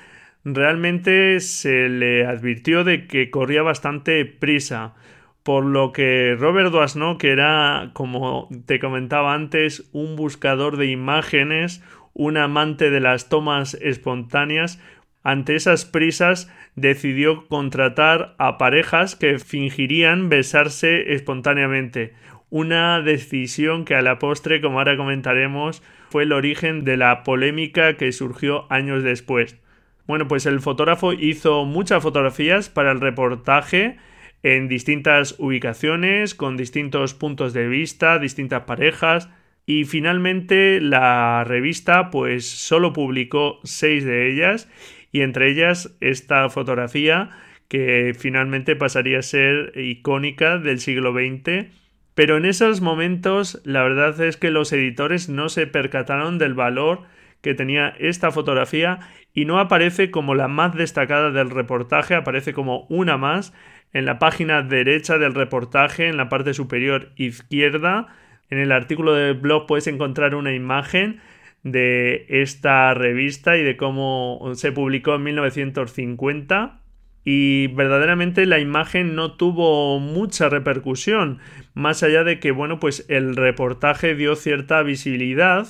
realmente 0.45 1.38
se 1.41 1.91
le 1.91 2.25
advirtió 2.25 2.83
de 2.83 3.07
que 3.07 3.29
corría 3.29 3.61
bastante 3.61 4.25
prisa 4.25 4.95
por 5.43 5.65
lo 5.65 5.93
que 5.93 6.37
Robert 6.39 6.71
Doisneau, 6.71 7.19
que 7.19 7.31
era, 7.31 7.91
como 7.95 8.49
te 8.67 8.79
comentaba 8.79 9.35
antes, 9.35 9.89
un 9.93 10.17
buscador 10.17 10.77
de 10.77 10.87
imágenes, 10.87 11.83
un 12.15 12.37
amante 12.37 12.91
de 12.91 13.01
las 13.01 13.29
tomas 13.29 13.75
espontáneas, 13.75 14.81
ante 15.25 15.55
esas 15.55 15.85
prisas 15.85 16.53
decidió 16.75 17.47
contratar 17.49 18.35
a 18.39 18.59
parejas 18.59 19.17
que 19.17 19.39
fingirían 19.39 20.29
besarse 20.29 21.13
espontáneamente. 21.13 22.15
Una 22.51 23.01
decisión 23.01 23.85
que 23.85 23.95
a 23.95 24.03
la 24.03 24.19
postre, 24.19 24.61
como 24.61 24.79
ahora 24.79 24.97
comentaremos, 24.97 25.83
fue 26.11 26.25
el 26.25 26.33
origen 26.33 26.85
de 26.85 26.97
la 26.97 27.23
polémica 27.23 27.97
que 27.97 28.13
surgió 28.13 28.71
años 28.71 29.03
después. 29.03 29.59
Bueno, 30.07 30.29
pues 30.29 30.45
el 30.47 30.61
fotógrafo 30.61 31.13
hizo 31.13 31.65
muchas 31.65 32.03
fotografías 32.03 32.69
para 32.69 32.93
el 32.93 33.01
reportaje 33.01 33.97
en 34.43 34.69
distintas 34.69 35.37
ubicaciones, 35.39 36.35
con 36.35 36.57
distintos 36.57 37.15
puntos 37.15 37.53
de 37.53 37.69
vista, 37.69 38.19
distintas 38.19 38.63
parejas. 38.63 39.29
Y 39.65 39.85
finalmente 39.85 40.81
la 40.81 41.45
revista 41.45 42.11
pues 42.11 42.49
solo 42.49 42.93
publicó 42.93 43.61
seis 43.63 44.05
de 44.05 44.29
ellas 44.29 44.69
y 45.13 45.21
entre 45.21 45.51
ellas 45.51 45.97
esta 46.01 46.49
fotografía 46.49 47.31
que 47.69 48.15
finalmente 48.19 48.75
pasaría 48.75 49.21
a 49.21 49.23
ser 49.23 49.73
icónica 49.79 50.59
del 50.59 50.81
siglo 50.81 51.13
XX. 51.13 51.67
Pero 52.15 52.37
en 52.37 52.45
esos 52.45 52.81
momentos 52.81 53.63
la 53.65 53.83
verdad 53.83 54.21
es 54.21 54.37
que 54.37 54.51
los 54.51 54.73
editores 54.73 55.29
no 55.29 55.49
se 55.49 55.67
percataron 55.67 56.39
del 56.39 56.55
valor 56.55 57.05
que 57.41 57.55
tenía 57.55 57.89
esta 57.99 58.31
fotografía 58.31 59.01
y 59.33 59.45
no 59.45 59.59
aparece 59.59 60.11
como 60.11 60.35
la 60.35 60.49
más 60.49 60.75
destacada 60.75 61.31
del 61.31 61.51
reportaje, 61.51 62.15
aparece 62.15 62.53
como 62.53 62.87
una 62.89 63.17
más 63.17 63.53
en 63.93 64.05
la 64.07 64.19
página 64.19 64.63
derecha 64.63 65.19
del 65.19 65.35
reportaje, 65.35 66.09
en 66.09 66.17
la 66.17 66.29
parte 66.29 66.55
superior 66.55 67.11
izquierda, 67.17 68.09
en 68.51 68.59
el 68.59 68.73
artículo 68.73 69.15
del 69.15 69.35
blog 69.35 69.67
puedes 69.67 69.87
encontrar 69.87 70.35
una 70.35 70.55
imagen 70.55 71.21
de 71.63 72.27
esta 72.29 72.93
revista 72.95 73.57
y 73.57 73.63
de 73.63 73.77
cómo 73.77 74.53
se 74.55 74.73
publicó 74.73 75.15
en 75.15 75.23
1950 75.23 76.81
y 77.25 77.69
verdaderamente 77.69 78.47
la 78.47 78.59
imagen 78.59 79.15
no 79.15 79.37
tuvo 79.37 80.01
mucha 80.01 80.49
repercusión 80.49 81.39
más 81.73 82.03
allá 82.03 82.25
de 82.25 82.41
que 82.41 82.51
bueno 82.51 82.81
pues 82.81 83.07
el 83.09 83.37
reportaje 83.37 84.17
dio 84.17 84.35
cierta 84.35 84.83
visibilidad 84.83 85.69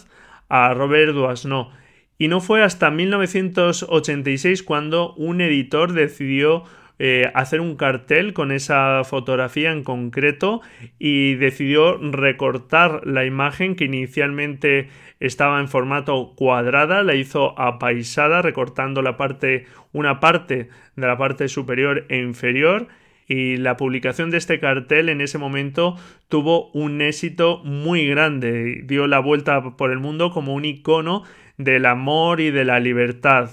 a 0.48 0.72
Robert 0.72 1.12
Doisneau 1.12 1.68
y 2.16 2.28
no 2.28 2.40
fue 2.40 2.62
hasta 2.62 2.90
1986 2.90 4.62
cuando 4.62 5.12
un 5.14 5.40
editor 5.40 5.92
decidió 5.92 6.64
eh, 7.04 7.32
hacer 7.34 7.60
un 7.60 7.74
cartel 7.74 8.32
con 8.32 8.52
esa 8.52 9.02
fotografía 9.02 9.72
en 9.72 9.82
concreto 9.82 10.60
y 11.00 11.34
decidió 11.34 11.98
recortar 11.98 13.04
la 13.04 13.24
imagen 13.24 13.74
que 13.74 13.86
inicialmente 13.86 14.88
estaba 15.18 15.58
en 15.58 15.66
formato 15.66 16.34
cuadrada, 16.36 17.02
la 17.02 17.16
hizo 17.16 17.58
apaisada 17.58 18.40
recortando 18.40 19.02
la 19.02 19.16
parte, 19.16 19.66
una 19.92 20.20
parte 20.20 20.68
de 20.94 21.06
la 21.08 21.18
parte 21.18 21.48
superior 21.48 22.06
e 22.08 22.18
inferior 22.18 22.86
y 23.26 23.56
la 23.56 23.76
publicación 23.76 24.30
de 24.30 24.36
este 24.36 24.60
cartel 24.60 25.08
en 25.08 25.22
ese 25.22 25.38
momento 25.38 25.96
tuvo 26.28 26.70
un 26.70 27.02
éxito 27.02 27.64
muy 27.64 28.06
grande, 28.06 28.82
dio 28.84 29.08
la 29.08 29.18
vuelta 29.18 29.76
por 29.76 29.90
el 29.90 29.98
mundo 29.98 30.30
como 30.30 30.54
un 30.54 30.64
icono 30.64 31.24
del 31.56 31.86
amor 31.86 32.40
y 32.40 32.52
de 32.52 32.64
la 32.64 32.78
libertad. 32.78 33.50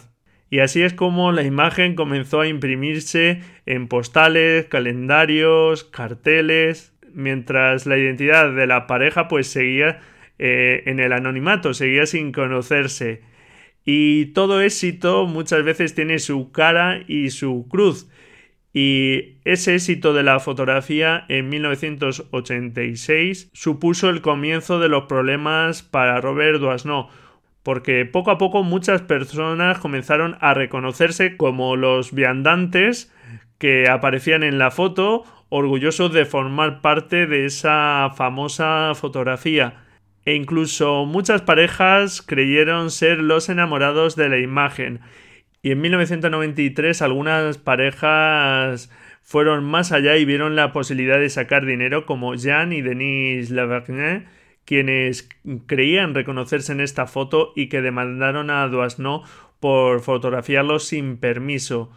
Y 0.49 0.59
así 0.59 0.81
es 0.81 0.93
como 0.93 1.31
la 1.31 1.43
imagen 1.43 1.95
comenzó 1.95 2.41
a 2.41 2.47
imprimirse 2.47 3.41
en 3.65 3.87
postales, 3.87 4.65
calendarios, 4.65 5.83
carteles, 5.83 6.93
mientras 7.13 7.85
la 7.85 7.97
identidad 7.97 8.53
de 8.53 8.67
la 8.67 8.87
pareja 8.87 9.27
pues 9.27 9.47
seguía 9.47 9.99
eh, 10.39 10.83
en 10.85 10.99
el 10.99 11.13
anonimato, 11.13 11.73
seguía 11.73 12.05
sin 12.05 12.31
conocerse. 12.31 13.21
Y 13.85 14.27
todo 14.27 14.61
éxito 14.61 15.25
muchas 15.25 15.63
veces 15.63 15.95
tiene 15.95 16.19
su 16.19 16.51
cara 16.51 17.03
y 17.07 17.29
su 17.29 17.67
cruz. 17.69 18.09
Y 18.71 19.39
ese 19.45 19.73
éxito 19.75 20.13
de 20.13 20.21
la 20.23 20.39
fotografía 20.39 21.25
en 21.27 21.49
1986 21.49 23.49
supuso 23.53 24.09
el 24.09 24.21
comienzo 24.21 24.79
de 24.79 24.89
los 24.89 25.05
problemas 25.05 25.81
para 25.81 26.21
Robert 26.21 26.59
Doisneau, 26.59 27.07
porque 27.63 28.05
poco 28.05 28.31
a 28.31 28.37
poco 28.37 28.63
muchas 28.63 29.01
personas 29.01 29.79
comenzaron 29.79 30.37
a 30.39 30.53
reconocerse 30.53 31.37
como 31.37 31.75
los 31.75 32.13
viandantes 32.13 33.13
que 33.57 33.89
aparecían 33.89 34.43
en 34.43 34.57
la 34.57 34.71
foto, 34.71 35.23
orgullosos 35.49 36.13
de 36.13 36.25
formar 36.25 36.81
parte 36.81 37.27
de 37.27 37.45
esa 37.45 38.11
famosa 38.15 38.93
fotografía. 38.95 39.83
E 40.25 40.35
incluso 40.35 41.05
muchas 41.05 41.41
parejas 41.41 42.21
creyeron 42.21 42.91
ser 42.91 43.19
los 43.19 43.49
enamorados 43.49 44.15
de 44.15 44.29
la 44.29 44.37
imagen. 44.37 45.01
Y 45.61 45.71
en 45.71 45.81
1993 45.81 47.01
algunas 47.01 47.57
parejas 47.57 48.89
fueron 49.21 49.63
más 49.65 49.91
allá 49.91 50.17
y 50.17 50.25
vieron 50.25 50.55
la 50.55 50.71
posibilidad 50.71 51.19
de 51.19 51.29
sacar 51.29 51.65
dinero 51.65 52.05
como 52.05 52.35
Jean 52.35 52.71
y 52.71 52.81
Denise 52.81 53.53
Lavergne, 53.53 54.25
quienes 54.69 55.27
creían 55.65 56.13
reconocerse 56.13 56.73
en 56.73 56.79
esta 56.79 57.07
foto 57.07 57.53
y 57.55 57.69
que 57.69 57.81
demandaron 57.81 58.51
a 58.51 58.67
Doisneau 58.67 59.23
por 59.59 60.01
fotografiarlo 60.01 60.77
sin 60.77 61.17
permiso. 61.17 61.91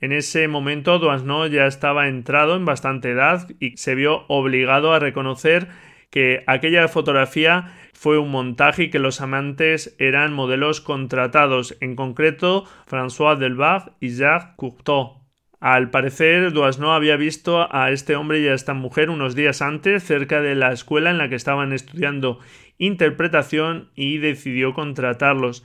En 0.00 0.10
ese 0.10 0.48
momento 0.48 0.98
Doisneau 0.98 1.46
ya 1.46 1.68
estaba 1.68 2.08
entrado 2.08 2.56
en 2.56 2.64
bastante 2.64 3.12
edad 3.12 3.48
y 3.60 3.76
se 3.76 3.94
vio 3.94 4.24
obligado 4.26 4.92
a 4.92 4.98
reconocer 4.98 5.68
que 6.10 6.42
aquella 6.48 6.88
fotografía 6.88 7.72
fue 7.92 8.18
un 8.18 8.32
montaje 8.32 8.82
y 8.82 8.90
que 8.90 8.98
los 8.98 9.20
amantes 9.20 9.94
eran 10.00 10.32
modelos 10.32 10.80
contratados, 10.80 11.76
en 11.80 11.94
concreto 11.94 12.64
François 12.90 13.38
Delbar 13.38 13.92
y 14.00 14.08
Jacques 14.08 14.56
Courtois. 14.56 15.15
Al 15.60 15.90
parecer, 15.90 16.52
Doisneau 16.52 16.90
había 16.90 17.16
visto 17.16 17.66
a 17.74 17.90
este 17.90 18.14
hombre 18.14 18.40
y 18.40 18.48
a 18.48 18.54
esta 18.54 18.74
mujer 18.74 19.08
unos 19.08 19.34
días 19.34 19.62
antes 19.62 20.04
cerca 20.04 20.42
de 20.42 20.54
la 20.54 20.72
escuela 20.72 21.10
en 21.10 21.18
la 21.18 21.28
que 21.28 21.34
estaban 21.34 21.72
estudiando 21.72 22.40
interpretación 22.78 23.88
y 23.94 24.18
decidió 24.18 24.74
contratarlos. 24.74 25.64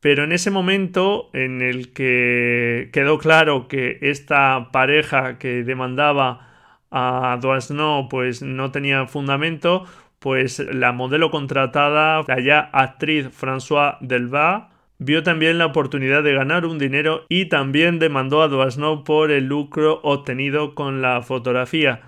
Pero 0.00 0.24
en 0.24 0.32
ese 0.32 0.50
momento 0.50 1.30
en 1.32 1.60
el 1.60 1.92
que 1.92 2.90
quedó 2.92 3.18
claro 3.18 3.68
que 3.68 3.98
esta 4.02 4.70
pareja 4.72 5.38
que 5.38 5.64
demandaba 5.64 6.46
a 6.90 7.38
Doisneau 7.40 8.08
pues 8.08 8.42
no 8.42 8.70
tenía 8.70 9.06
fundamento, 9.06 9.84
pues 10.18 10.60
la 10.60 10.92
modelo 10.92 11.30
contratada, 11.30 12.24
la 12.26 12.40
ya 12.40 12.60
actriz 12.72 13.28
François 13.38 13.98
Delva, 14.00 14.70
vio 14.98 15.22
también 15.22 15.58
la 15.58 15.66
oportunidad 15.66 16.22
de 16.22 16.34
ganar 16.34 16.66
un 16.66 16.78
dinero 16.78 17.24
y 17.28 17.46
también 17.46 17.98
demandó 17.98 18.42
a 18.42 18.48
Doisneau 18.48 19.04
por 19.04 19.30
el 19.30 19.46
lucro 19.46 20.00
obtenido 20.02 20.74
con 20.74 21.02
la 21.02 21.22
fotografía. 21.22 22.02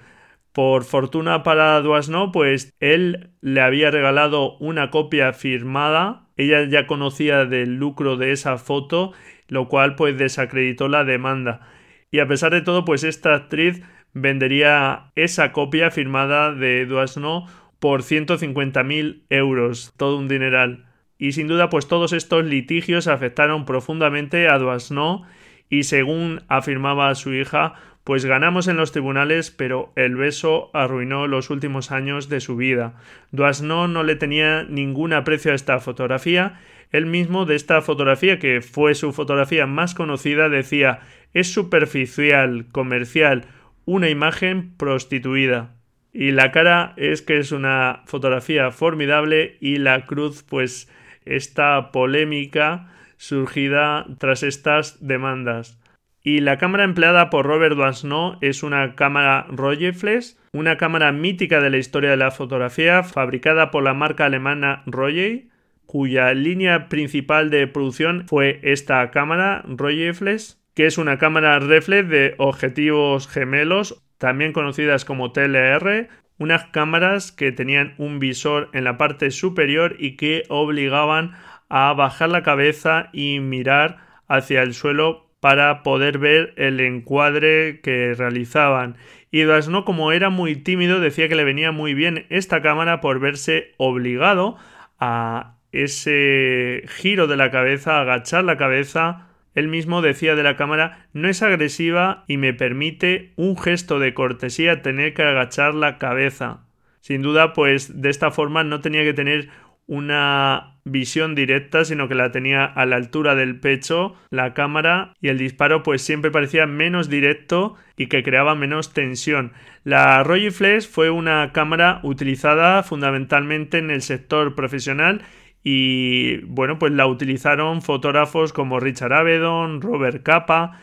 Por 0.53 0.85
fortuna 0.85 1.42
para 1.42 1.81
Doisneau, 1.81 2.33
pues 2.33 2.74
él 2.81 3.31
le 3.40 3.61
había 3.61 3.90
regalado 3.90 4.57
una 4.59 4.90
copia 4.90 5.33
firmada. 5.33 6.29
Ella 6.37 6.64
ya 6.68 6.87
conocía 6.87 7.44
del 7.44 7.77
lucro 7.77 8.16
de 8.16 8.33
esa 8.33 8.59
foto, 8.59 9.12
lo 9.48 9.68
cual 9.68 9.94
pues 9.94 10.16
desacreditó 10.16 10.88
la 10.88 11.05
demanda. 11.05 11.68
Y 12.11 12.20
a 12.20 12.27
pesar 12.27 12.53
de 12.53 12.62
todo, 12.62 12.85
pues 12.85 13.05
esta 13.05 13.35
actriz 13.35 13.83
vendería 14.14 15.12
esa 15.14 15.53
copia 15.53 15.90
firmada 15.90 16.53
de 16.53 16.87
Doisneau 16.87 17.44
por 17.79 18.03
150.000 18.03 19.24
euros, 19.31 19.94
todo 19.96 20.16
un 20.16 20.29
dineral. 20.29 20.88
Y 21.18 21.33
sin 21.33 21.48
duda, 21.48 21.68
pues 21.68 21.88
todos 21.88 22.12
estos 22.12 22.44
litigios 22.44 23.09
afectaron 23.09 23.64
profundamente 23.64 24.48
a 24.48 24.59
Doisneau 24.59 25.22
y 25.68 25.83
según 25.83 26.42
afirmaba 26.48 27.14
su 27.14 27.35
hija, 27.35 27.74
pues 28.04 28.24
ganamos 28.24 28.68
en 28.68 28.76
los 28.76 28.92
tribunales, 28.92 29.50
pero 29.50 29.92
el 29.96 30.16
beso 30.16 30.70
arruinó 30.72 31.26
los 31.26 31.50
últimos 31.50 31.90
años 31.90 32.28
de 32.28 32.40
su 32.40 32.57
vida. 32.57 32.94
Doisneau 33.33 33.88
no 33.88 34.02
le 34.02 34.16
tenía 34.16 34.62
ningún 34.62 35.12
aprecio 35.12 35.52
a 35.52 35.54
esta 35.54 35.78
fotografía. 35.81 36.61
Él 36.90 37.04
mismo 37.04 37.44
de 37.44 37.57
esta 37.57 37.83
fotografía, 37.83 38.38
que 38.38 38.62
fue 38.62 38.94
su 38.94 39.12
fotografía 39.12 39.66
más 39.66 39.94
conocida, 39.94 40.48
decía 40.48 41.00
es 41.35 41.52
superficial, 41.52 42.66
comercial, 42.72 43.44
una 43.85 44.09
imagen 44.09 44.74
prostituida. 44.76 45.74
Y 46.12 46.31
la 46.31 46.50
cara 46.50 46.94
es 46.96 47.22
que 47.22 47.38
es 47.38 47.52
una 47.52 48.02
fotografía 48.07 48.70
formidable 48.70 49.57
y 49.61 49.76
la 49.76 50.07
cruz 50.07 50.42
pues 50.42 50.88
esta 51.37 51.91
polémica 51.93 52.88
surgida 53.17 54.07
tras 54.19 54.43
estas 54.43 55.07
demandas. 55.07 55.79
Y 56.23 56.41
la 56.41 56.59
cámara 56.59 56.85
empleada 56.85 57.31
por 57.31 57.47
Robert 57.47 57.77
Doisneau 57.77 58.37
es 58.41 58.62
una 58.62 58.95
cámara 58.97 59.47
Rolleiflex, 59.51 60.38
una 60.53 60.77
cámara 60.77 61.12
mítica 61.12 61.61
de 61.61 61.71
la 61.71 61.79
historia 61.79 62.11
de 62.11 62.17
la 62.17 62.31
fotografía, 62.31 63.03
fabricada 63.03 63.71
por 63.71 63.83
la 63.83 63.95
marca 63.95 64.27
alemana 64.27 64.83
Roger, 64.87 65.45
cuya 65.87 66.35
línea 66.35 66.88
principal 66.88 67.51
de 67.51 67.67
producción 67.67 68.27
fue 68.27 68.61
esta 68.62 69.11
cámara 69.11 69.64
Rolleiflex, 69.67 70.61
que 70.75 70.87
es 70.87 70.99
una 70.99 71.19
cámara 71.19 71.59
reflex 71.61 72.09
de 72.09 72.35
objetivos 72.38 73.27
gemelos, 73.27 74.03
también 74.19 74.53
conocidas 74.53 75.05
como 75.05 75.33
TLR, 75.33 76.09
unas 76.38 76.66
cámaras 76.66 77.33
que 77.33 77.53
tenían 77.53 77.94
un 77.98 78.18
visor 78.18 78.70
en 78.72 78.85
la 78.85 78.96
parte 78.96 79.31
superior 79.31 79.96
y 79.98 80.16
que 80.16 80.44
obligaban 80.48 81.33
a 81.68 81.92
bajar 81.92 82.31
la 82.31 82.42
cabeza 82.42 83.11
y 83.12 83.40
mirar 83.40 83.98
hacia 84.29 84.62
el 84.62 84.74
suelo 84.74 85.29
para 85.40 85.83
poder 85.83 86.18
ver 86.18 86.55
el 86.57 86.81
encuadre 86.81 87.81
que 87.81 88.14
realizaban. 88.14 88.96
Y 89.31 89.42
Dasno, 89.42 89.85
como 89.85 90.12
era 90.12 90.31
muy 90.31 90.57
tímido, 90.57 91.01
decía 91.01 91.29
que 91.29 91.35
le 91.35 91.44
venía 91.44 91.72
muy 91.72 91.94
bien 91.94 92.27
esta 92.31 92.62
cámara 92.62 93.01
por 93.01 93.20
verse 93.20 93.74
obligado 93.77 94.57
a 94.98 95.57
ese 95.72 96.85
giro 96.88 97.27
de 97.27 97.37
la 97.37 97.51
cabeza, 97.51 98.01
agachar 98.01 98.44
la 98.44 98.57
cabeza. 98.57 99.28
Él 99.59 99.68
mismo 99.68 100.03
decía 100.03 100.35
de 100.35 100.42
la 100.42 100.57
cámara 100.57 101.09
no 101.12 101.29
es 101.29 101.42
agresiva 101.42 102.25
y 102.29 102.37
me 102.37 102.55
permite 102.55 103.33
un 103.37 103.59
gesto 103.59 103.99
de 103.99 104.14
cortesía 104.14 104.83
tener 104.83 105.14
que 105.14 105.23
agachar 105.23 105.75
la 105.75 105.99
cabeza. 105.99 106.61
Sin 107.01 107.23
duda, 107.23 107.55
pues 107.55 108.01
de 108.01 108.11
esta 108.11 108.31
forma 108.31 108.62
no 108.62 108.81
tenía 108.81 109.03
que 109.03 109.14
tener 109.14 109.49
una 109.87 110.77
visión 110.85 111.35
directa, 111.35 111.85
sino 111.85 112.09
que 112.09 112.14
la 112.14 112.31
tenía 112.31 112.64
a 112.64 112.87
la 112.87 112.97
altura 112.97 113.35
del 113.35 113.59
pecho, 113.59 114.14
la 114.31 114.55
cámara, 114.55 115.14
y 115.21 115.29
el 115.29 115.38
disparo 115.38 115.83
pues 115.83 116.03
siempre 116.03 116.31
parecía 116.31 116.66
menos 116.66 117.09
directo 117.09 117.75
y 117.97 118.07
que 118.07 118.23
creaba 118.23 118.55
menos 118.55 118.92
tensión. 118.92 119.53
La 119.85 120.23
Rolleiflex 120.23 120.87
fue 120.87 121.11
una 121.11 121.53
cámara 121.53 122.01
utilizada 122.03 122.83
fundamentalmente 122.83 123.79
en 123.79 123.90
el 123.90 124.03
sector 124.03 124.55
profesional 124.55 125.23
y 125.62 126.38
bueno, 126.47 126.79
pues 126.79 126.92
la 126.92 127.07
utilizaron 127.07 127.83
fotógrafos 127.83 128.53
como 128.53 128.81
Richard 128.81 129.12
Avedon, 129.12 129.81
Robert 129.81 130.23
Capa, 130.23 130.81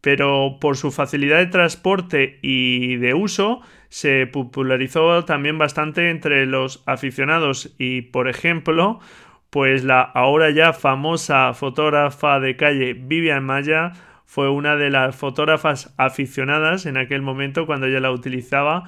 pero 0.00 0.58
por 0.60 0.76
su 0.76 0.90
facilidad 0.90 1.38
de 1.38 1.46
transporte 1.46 2.38
y 2.42 2.96
de 2.96 3.14
uso 3.14 3.60
se 3.88 4.26
popularizó 4.26 5.24
también 5.24 5.58
bastante 5.58 6.10
entre 6.10 6.46
los 6.46 6.82
aficionados 6.86 7.74
y 7.78 8.02
por 8.02 8.28
ejemplo 8.28 9.00
pues 9.50 9.82
la 9.82 10.02
ahora 10.02 10.50
ya 10.50 10.72
famosa 10.72 11.52
fotógrafa 11.54 12.38
de 12.38 12.56
calle 12.56 12.92
Vivian 12.94 13.44
Maya 13.44 13.92
fue 14.24 14.50
una 14.50 14.76
de 14.76 14.90
las 14.90 15.16
fotógrafas 15.16 15.94
aficionadas 15.96 16.86
en 16.86 16.98
aquel 16.98 17.22
momento 17.22 17.66
cuando 17.66 17.86
ella 17.86 18.00
la 18.00 18.12
utilizaba 18.12 18.84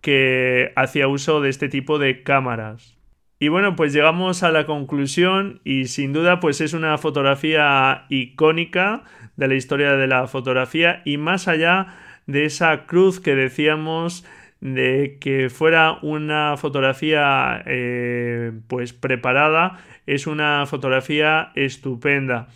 que 0.00 0.72
hacía 0.76 1.08
uso 1.08 1.40
de 1.40 1.50
este 1.50 1.68
tipo 1.68 1.98
de 1.98 2.22
cámaras. 2.22 2.97
Y 3.40 3.48
bueno, 3.48 3.76
pues 3.76 3.92
llegamos 3.92 4.42
a 4.42 4.50
la 4.50 4.66
conclusión 4.66 5.60
y 5.62 5.84
sin 5.86 6.12
duda 6.12 6.40
pues 6.40 6.60
es 6.60 6.72
una 6.72 6.98
fotografía 6.98 8.04
icónica 8.08 9.04
de 9.36 9.46
la 9.46 9.54
historia 9.54 9.92
de 9.92 10.08
la 10.08 10.26
fotografía 10.26 11.02
y 11.04 11.18
más 11.18 11.46
allá 11.46 11.86
de 12.26 12.44
esa 12.44 12.86
cruz 12.86 13.20
que 13.20 13.36
decíamos 13.36 14.24
de 14.60 15.18
que 15.20 15.50
fuera 15.50 15.98
una 16.02 16.56
fotografía 16.56 17.62
eh, 17.64 18.52
pues 18.66 18.92
preparada 18.92 19.78
es 20.06 20.26
una 20.26 20.66
fotografía 20.66 21.52
estupenda. 21.54 22.48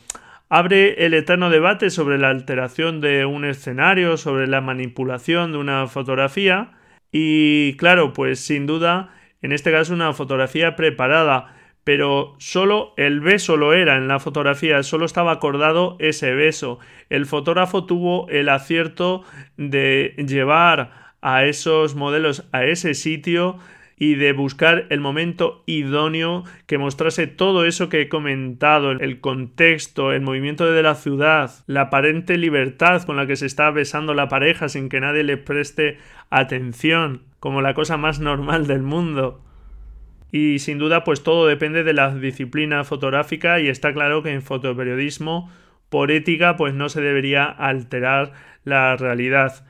Abre 0.49 1.07
el 1.07 1.15
eterno 1.15 1.49
debate 1.49 1.91
sobre 1.91 2.19
la 2.19 2.31
alteración 2.31 3.01
de 3.01 3.25
un 3.25 3.45
escenario 3.45 4.17
sobre 4.17 4.49
la 4.49 4.61
manipulación 4.61 5.53
de 5.53 5.59
una 5.59 5.87
fotografía 5.87 6.73
y 7.13 7.75
claro 7.77 8.13
pues 8.13 8.41
sin 8.41 8.67
duda 8.67 9.15
en 9.43 9.53
este 9.53 9.71
caso 9.71 9.93
una 9.93 10.13
fotografía 10.13 10.77
preparada 10.77 11.57
pero 11.85 12.37
solo 12.39 12.95
el 12.97 13.21
beso 13.21 13.57
lo 13.57 13.75
era 13.75 13.97
en 13.97 14.07
la 14.07 14.21
fotografía, 14.21 14.83
solo 14.83 15.05
estaba 15.05 15.33
acordado 15.33 15.97
ese 15.99 16.33
beso. 16.33 16.79
El 17.11 17.27
fotógrafo 17.27 17.87
tuvo 17.87 18.29
el 18.29 18.49
acierto 18.49 19.25
de 19.57 20.15
llevar 20.17 20.93
a 21.21 21.45
esos 21.45 21.95
modelos 21.95 22.49
a 22.53 22.65
ese 22.65 22.95
sitio 22.95 23.59
y 23.97 24.15
de 24.17 24.33
buscar 24.33 24.87
el 24.91 25.01
momento 25.01 25.63
idóneo 25.67 26.45
que 26.67 26.79
mostrase 26.79 27.27
todo 27.27 27.67
eso 27.67 27.89
que 27.89 28.01
he 28.01 28.09
comentado, 28.09 28.91
el 28.91 29.21
contexto, 29.21 30.13
el 30.13 30.23
movimiento 30.23 30.71
de 30.71 30.83
la 30.83 30.97
ciudad, 30.97 31.53
la 31.67 31.83
aparente 31.83 32.37
libertad 32.37 33.03
con 33.03 33.17
la 33.17 33.27
que 33.27 33.37
se 33.37 33.47
está 33.47 33.71
besando 33.71 34.15
la 34.15 34.29
pareja 34.29 34.69
sin 34.69 34.89
que 34.89 35.01
nadie 35.01 35.23
le 35.23 35.37
preste 35.37 35.99
atención, 36.31 37.23
como 37.43 37.61
la 37.61 37.75
cosa 37.75 37.97
más 37.97 38.21
normal 38.21 38.69
del 38.69 38.85
mundo. 38.85 39.43
Y 40.31 40.61
sin 40.61 40.79
duda, 40.79 41.03
pues 41.03 41.25
todo 41.25 41.49
depende 41.49 41.83
de 41.83 41.93
la 41.93 42.15
disciplina 42.15 42.85
fotográfica 42.85 43.59
y 43.59 43.67
está 43.67 43.93
claro 43.93 44.23
que 44.23 44.31
en 44.31 44.43
fotoperiodismo, 44.43 45.51
por 45.89 46.13
ética, 46.13 46.55
pues 46.57 46.73
no 46.73 46.89
se 46.89 47.01
debería 47.01 47.47
alterar 47.47 48.33
la 48.63 48.95
realidad. 48.97 49.67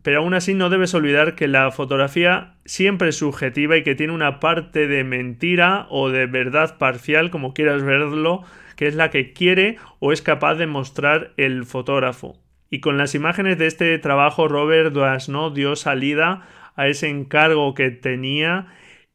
pero 0.00 0.20
aún 0.20 0.32
así 0.32 0.54
no 0.54 0.70
debes 0.70 0.94
olvidar 0.94 1.34
que 1.34 1.46
la 1.46 1.70
fotografía 1.72 2.54
siempre 2.64 3.10
es 3.10 3.18
subjetiva 3.18 3.76
y 3.76 3.82
que 3.82 3.94
tiene 3.94 4.14
una 4.14 4.40
parte 4.40 4.86
de 4.86 5.04
mentira 5.04 5.86
o 5.90 6.08
de 6.08 6.24
verdad 6.24 6.78
parcial, 6.78 7.30
como 7.30 7.52
quieras 7.52 7.82
verlo, 7.82 8.44
que 8.76 8.86
es 8.86 8.94
la 8.94 9.10
que 9.10 9.34
quiere 9.34 9.76
o 10.00 10.12
es 10.12 10.22
capaz 10.22 10.54
de 10.54 10.66
mostrar 10.66 11.32
el 11.36 11.66
fotógrafo. 11.66 12.38
Y 12.70 12.80
con 12.80 12.96
las 12.96 13.14
imágenes 13.14 13.58
de 13.58 13.66
este 13.66 13.98
trabajo, 13.98 14.48
Robert 14.48 14.94
Doisneau 14.94 15.52
dio 15.52 15.76
salida 15.76 16.46
a 16.74 16.88
ese 16.88 17.08
encargo 17.08 17.74
que 17.74 17.90
tenía 17.90 18.68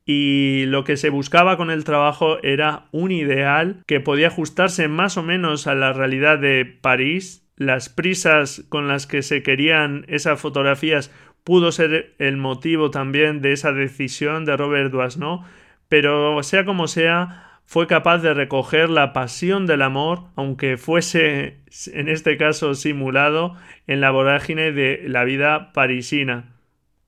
y 0.05 0.65
lo 0.65 0.83
que 0.83 0.97
se 0.97 1.11
buscaba 1.11 1.55
con 1.55 1.69
el 1.69 1.83
trabajo 1.83 2.41
era 2.41 2.87
un 2.91 3.11
ideal 3.11 3.83
que 3.85 3.99
podía 3.99 4.27
ajustarse 4.27 4.87
más 4.87 5.17
o 5.17 5.23
menos 5.23 5.67
a 5.67 5.75
la 5.75 5.93
realidad 5.93 6.39
de 6.39 6.65
París. 6.65 7.47
Las 7.57 7.89
prisas 7.89 8.65
con 8.69 8.87
las 8.87 9.05
que 9.05 9.21
se 9.21 9.43
querían 9.43 10.05
esas 10.07 10.41
fotografías 10.41 11.11
pudo 11.43 11.71
ser 11.71 12.15
el 12.17 12.37
motivo 12.37 12.89
también 12.89 13.41
de 13.41 13.51
esa 13.51 13.71
decisión 13.71 14.45
de 14.45 14.57
Robert 14.57 14.91
Doisneau, 14.91 15.41
pero 15.89 16.41
sea 16.41 16.65
como 16.65 16.87
sea, 16.87 17.59
fue 17.65 17.85
capaz 17.85 18.17
de 18.17 18.33
recoger 18.33 18.89
la 18.89 19.13
pasión 19.13 19.67
del 19.67 19.83
amor, 19.83 20.23
aunque 20.35 20.77
fuese 20.77 21.59
en 21.93 22.09
este 22.09 22.35
caso 22.35 22.73
simulado, 22.73 23.55
en 23.85 24.01
la 24.01 24.09
vorágine 24.09 24.71
de 24.71 25.03
la 25.07 25.23
vida 25.23 25.71
parisina. 25.71 26.55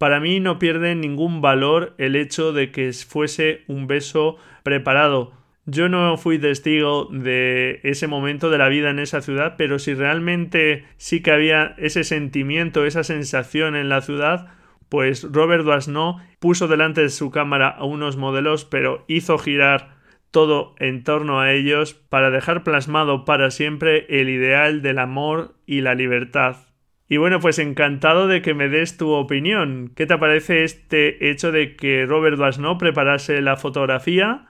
Para 0.01 0.19
mí 0.19 0.39
no 0.39 0.57
pierde 0.57 0.95
ningún 0.95 1.41
valor 1.41 1.93
el 1.99 2.15
hecho 2.15 2.53
de 2.53 2.71
que 2.71 2.91
fuese 2.91 3.61
un 3.67 3.85
beso 3.85 4.35
preparado. 4.63 5.31
Yo 5.67 5.89
no 5.89 6.17
fui 6.17 6.39
testigo 6.39 7.07
de 7.11 7.81
ese 7.83 8.07
momento 8.07 8.49
de 8.49 8.57
la 8.57 8.67
vida 8.67 8.89
en 8.89 8.97
esa 8.97 9.21
ciudad, 9.21 9.57
pero 9.59 9.77
si 9.77 9.93
realmente 9.93 10.85
sí 10.97 11.21
que 11.21 11.29
había 11.29 11.75
ese 11.77 12.03
sentimiento, 12.03 12.83
esa 12.83 13.03
sensación 13.03 13.75
en 13.75 13.89
la 13.89 14.01
ciudad, 14.01 14.47
pues 14.89 15.21
Robert 15.31 15.65
Doisneau 15.65 16.15
puso 16.39 16.67
delante 16.67 17.01
de 17.01 17.09
su 17.09 17.29
cámara 17.29 17.69
a 17.69 17.83
unos 17.83 18.17
modelos, 18.17 18.65
pero 18.65 19.05
hizo 19.07 19.37
girar 19.37 19.97
todo 20.31 20.73
en 20.79 21.03
torno 21.03 21.41
a 21.41 21.53
ellos 21.53 21.93
para 21.93 22.31
dejar 22.31 22.63
plasmado 22.63 23.23
para 23.23 23.51
siempre 23.51 24.07
el 24.09 24.29
ideal 24.29 24.81
del 24.81 24.97
amor 24.97 25.53
y 25.67 25.81
la 25.81 25.93
libertad. 25.93 26.70
Y 27.11 27.17
bueno, 27.17 27.41
pues 27.41 27.59
encantado 27.59 28.29
de 28.29 28.41
que 28.41 28.53
me 28.53 28.69
des 28.69 28.95
tu 28.95 29.09
opinión. 29.09 29.91
¿Qué 29.97 30.05
te 30.05 30.17
parece 30.17 30.63
este 30.63 31.29
hecho 31.29 31.51
de 31.51 31.75
que 31.75 32.05
Robert 32.05 32.37
Doisneau 32.37 32.77
preparase 32.77 33.41
la 33.41 33.57
fotografía? 33.57 34.47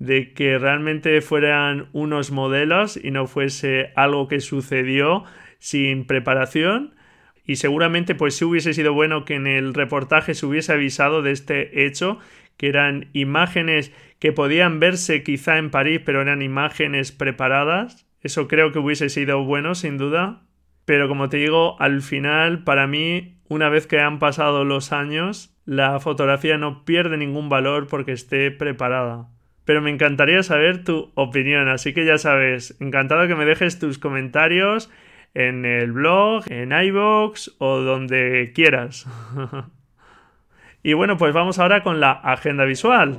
De 0.00 0.32
que 0.32 0.58
realmente 0.58 1.20
fueran 1.20 1.90
unos 1.92 2.32
modelos 2.32 2.96
y 3.00 3.12
no 3.12 3.28
fuese 3.28 3.92
algo 3.94 4.26
que 4.26 4.40
sucedió 4.40 5.22
sin 5.60 6.04
preparación. 6.04 6.96
Y 7.46 7.54
seguramente 7.54 8.16
pues 8.16 8.34
sí 8.34 8.44
hubiese 8.46 8.74
sido 8.74 8.92
bueno 8.92 9.24
que 9.24 9.36
en 9.36 9.46
el 9.46 9.72
reportaje 9.72 10.34
se 10.34 10.44
hubiese 10.44 10.72
avisado 10.72 11.22
de 11.22 11.30
este 11.30 11.86
hecho, 11.86 12.18
que 12.56 12.66
eran 12.66 13.10
imágenes 13.12 13.92
que 14.18 14.32
podían 14.32 14.80
verse 14.80 15.22
quizá 15.22 15.56
en 15.56 15.70
París, 15.70 16.00
pero 16.04 16.20
eran 16.20 16.42
imágenes 16.42 17.12
preparadas. 17.12 18.08
Eso 18.22 18.48
creo 18.48 18.72
que 18.72 18.80
hubiese 18.80 19.08
sido 19.08 19.44
bueno, 19.44 19.76
sin 19.76 19.98
duda. 19.98 20.42
Pero 20.84 21.08
como 21.08 21.28
te 21.28 21.36
digo, 21.36 21.80
al 21.80 22.02
final, 22.02 22.64
para 22.64 22.86
mí, 22.86 23.38
una 23.48 23.68
vez 23.68 23.86
que 23.86 24.00
han 24.00 24.18
pasado 24.18 24.64
los 24.64 24.92
años, 24.92 25.54
la 25.64 26.00
fotografía 26.00 26.58
no 26.58 26.84
pierde 26.84 27.16
ningún 27.16 27.48
valor 27.48 27.86
porque 27.86 28.12
esté 28.12 28.50
preparada. 28.50 29.28
Pero 29.64 29.80
me 29.80 29.90
encantaría 29.90 30.42
saber 30.42 30.82
tu 30.82 31.12
opinión, 31.14 31.68
así 31.68 31.94
que 31.94 32.04
ya 32.04 32.18
sabes, 32.18 32.76
encantado 32.80 33.28
que 33.28 33.36
me 33.36 33.44
dejes 33.44 33.78
tus 33.78 33.98
comentarios 33.98 34.90
en 35.34 35.64
el 35.64 35.92
blog, 35.92 36.44
en 36.50 36.72
iVoox 36.72 37.52
o 37.58 37.78
donde 37.80 38.52
quieras. 38.54 39.06
y 40.82 40.94
bueno, 40.94 41.16
pues 41.16 41.32
vamos 41.32 41.60
ahora 41.60 41.82
con 41.82 42.00
la 42.00 42.10
agenda 42.10 42.64
visual. 42.64 43.18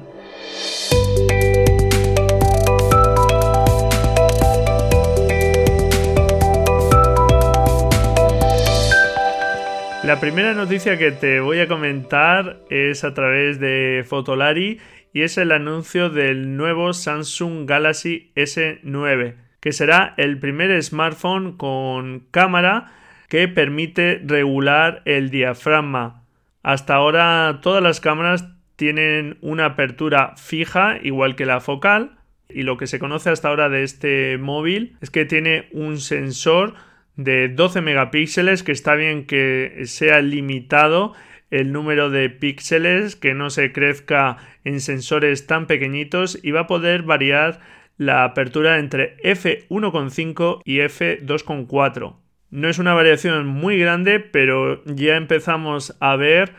La 10.13 10.19
primera 10.19 10.53
noticia 10.53 10.99
que 10.99 11.11
te 11.11 11.39
voy 11.39 11.59
a 11.59 11.67
comentar 11.67 12.59
es 12.69 13.03
a 13.03 13.15
través 13.15 13.59
de 13.59 14.05
Fotolari 14.07 14.79
y 15.11 15.23
es 15.23 15.39
el 15.39 15.51
anuncio 15.51 16.11
del 16.11 16.55
nuevo 16.55 16.93
Samsung 16.93 17.67
Galaxy 17.67 18.31
S9, 18.35 19.33
que 19.59 19.71
será 19.71 20.13
el 20.17 20.37
primer 20.37 20.83
smartphone 20.83 21.57
con 21.57 22.27
cámara 22.29 22.91
que 23.27 23.47
permite 23.47 24.21
regular 24.23 25.01
el 25.05 25.31
diafragma. 25.31 26.21
Hasta 26.61 26.93
ahora 26.93 27.61
todas 27.63 27.81
las 27.81 27.99
cámaras 27.99 28.47
tienen 28.75 29.39
una 29.41 29.65
apertura 29.65 30.35
fija, 30.37 30.99
igual 31.01 31.35
que 31.35 31.47
la 31.47 31.59
focal, 31.59 32.19
y 32.47 32.61
lo 32.61 32.77
que 32.77 32.85
se 32.85 32.99
conoce 32.99 33.31
hasta 33.31 33.47
ahora 33.47 33.67
de 33.67 33.81
este 33.81 34.37
móvil 34.37 34.95
es 35.01 35.09
que 35.09 35.25
tiene 35.25 35.69
un 35.71 35.97
sensor 35.97 36.75
de 37.15 37.49
12 37.49 37.81
megapíxeles, 37.81 38.63
que 38.63 38.71
está 38.71 38.95
bien 38.95 39.25
que 39.25 39.83
sea 39.85 40.21
limitado 40.21 41.13
el 41.51 41.71
número 41.71 42.09
de 42.09 42.29
píxeles, 42.29 43.15
que 43.15 43.33
no 43.33 43.49
se 43.49 43.71
crezca 43.71 44.37
en 44.63 44.81
sensores 44.81 45.45
tan 45.45 45.67
pequeñitos 45.67 46.39
y 46.41 46.51
va 46.51 46.61
a 46.61 46.67
poder 46.67 47.03
variar 47.03 47.59
la 47.97 48.23
apertura 48.23 48.79
entre 48.79 49.17
f1.5 49.17 50.61
y 50.65 50.77
f2.4. 50.77 52.15
No 52.49 52.69
es 52.69 52.79
una 52.79 52.93
variación 52.93 53.47
muy 53.47 53.77
grande, 53.77 54.19
pero 54.19 54.83
ya 54.85 55.15
empezamos 55.15 55.95
a 55.99 56.15
ver 56.15 56.53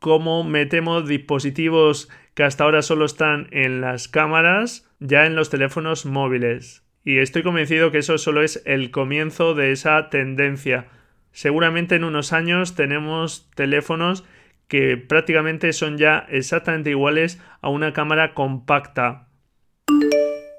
cómo 0.00 0.42
metemos 0.42 1.08
dispositivos 1.08 2.08
que 2.34 2.42
hasta 2.42 2.64
ahora 2.64 2.82
solo 2.82 3.04
están 3.04 3.48
en 3.50 3.80
las 3.80 4.08
cámaras 4.08 4.88
ya 4.98 5.26
en 5.26 5.34
los 5.36 5.50
teléfonos 5.50 6.06
móviles. 6.06 6.84
Y 7.04 7.18
estoy 7.18 7.42
convencido 7.42 7.90
que 7.90 7.98
eso 7.98 8.18
solo 8.18 8.42
es 8.42 8.62
el 8.66 8.90
comienzo 8.90 9.54
de 9.54 9.72
esa 9.72 10.10
tendencia. 10.10 10.88
Seguramente 11.32 11.94
en 11.94 12.04
unos 12.04 12.32
años 12.32 12.74
tenemos 12.74 13.50
teléfonos 13.54 14.24
que 14.68 14.96
prácticamente 14.96 15.72
son 15.72 15.98
ya 15.98 16.26
exactamente 16.28 16.90
iguales 16.90 17.40
a 17.60 17.70
una 17.70 17.92
cámara 17.92 18.34
compacta. 18.34 19.28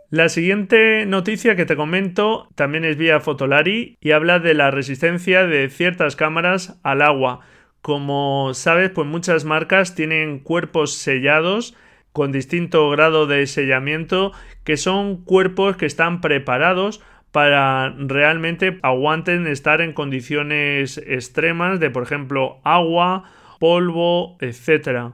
La 0.10 0.28
siguiente 0.28 1.06
noticia 1.06 1.56
que 1.56 1.66
te 1.66 1.78
comento 1.78 2.50
también 2.56 2.84
es 2.84 2.98
vía 2.98 3.22
Fotolari 3.22 3.98
y 4.02 4.12
habla 4.12 4.40
de 4.40 4.54
la 4.54 4.70
resistencia 4.70 5.48
de 5.48 5.70
ciertas 5.70 6.18
cámaras 6.18 6.78
al 6.84 7.02
agua. 7.02 7.40
Como 7.82 8.54
sabes, 8.54 8.90
pues 8.90 9.08
muchas 9.08 9.46
marcas 9.46 9.96
tienen 9.96 10.40
cuerpos 10.40 10.96
sellados 10.96 11.78
con 12.14 12.32
distinto 12.32 12.90
grado 12.90 13.28
de 13.28 13.48
sellamiento, 13.48 14.32
que 14.64 14.78
son 14.78 15.24
cuerpos 15.24 15.78
que 15.78 15.86
están 15.86 16.22
preparados 16.22 17.02
para 17.32 17.90
realmente 17.98 18.78
aguanten 18.82 19.48
estar 19.48 19.82
en 19.82 19.94
condiciones 19.94 20.98
extremas 20.98 21.80
de, 21.80 21.90
por 21.90 22.04
ejemplo, 22.04 22.60
agua, 22.64 23.24
polvo, 23.60 24.38
etc. 24.42 25.14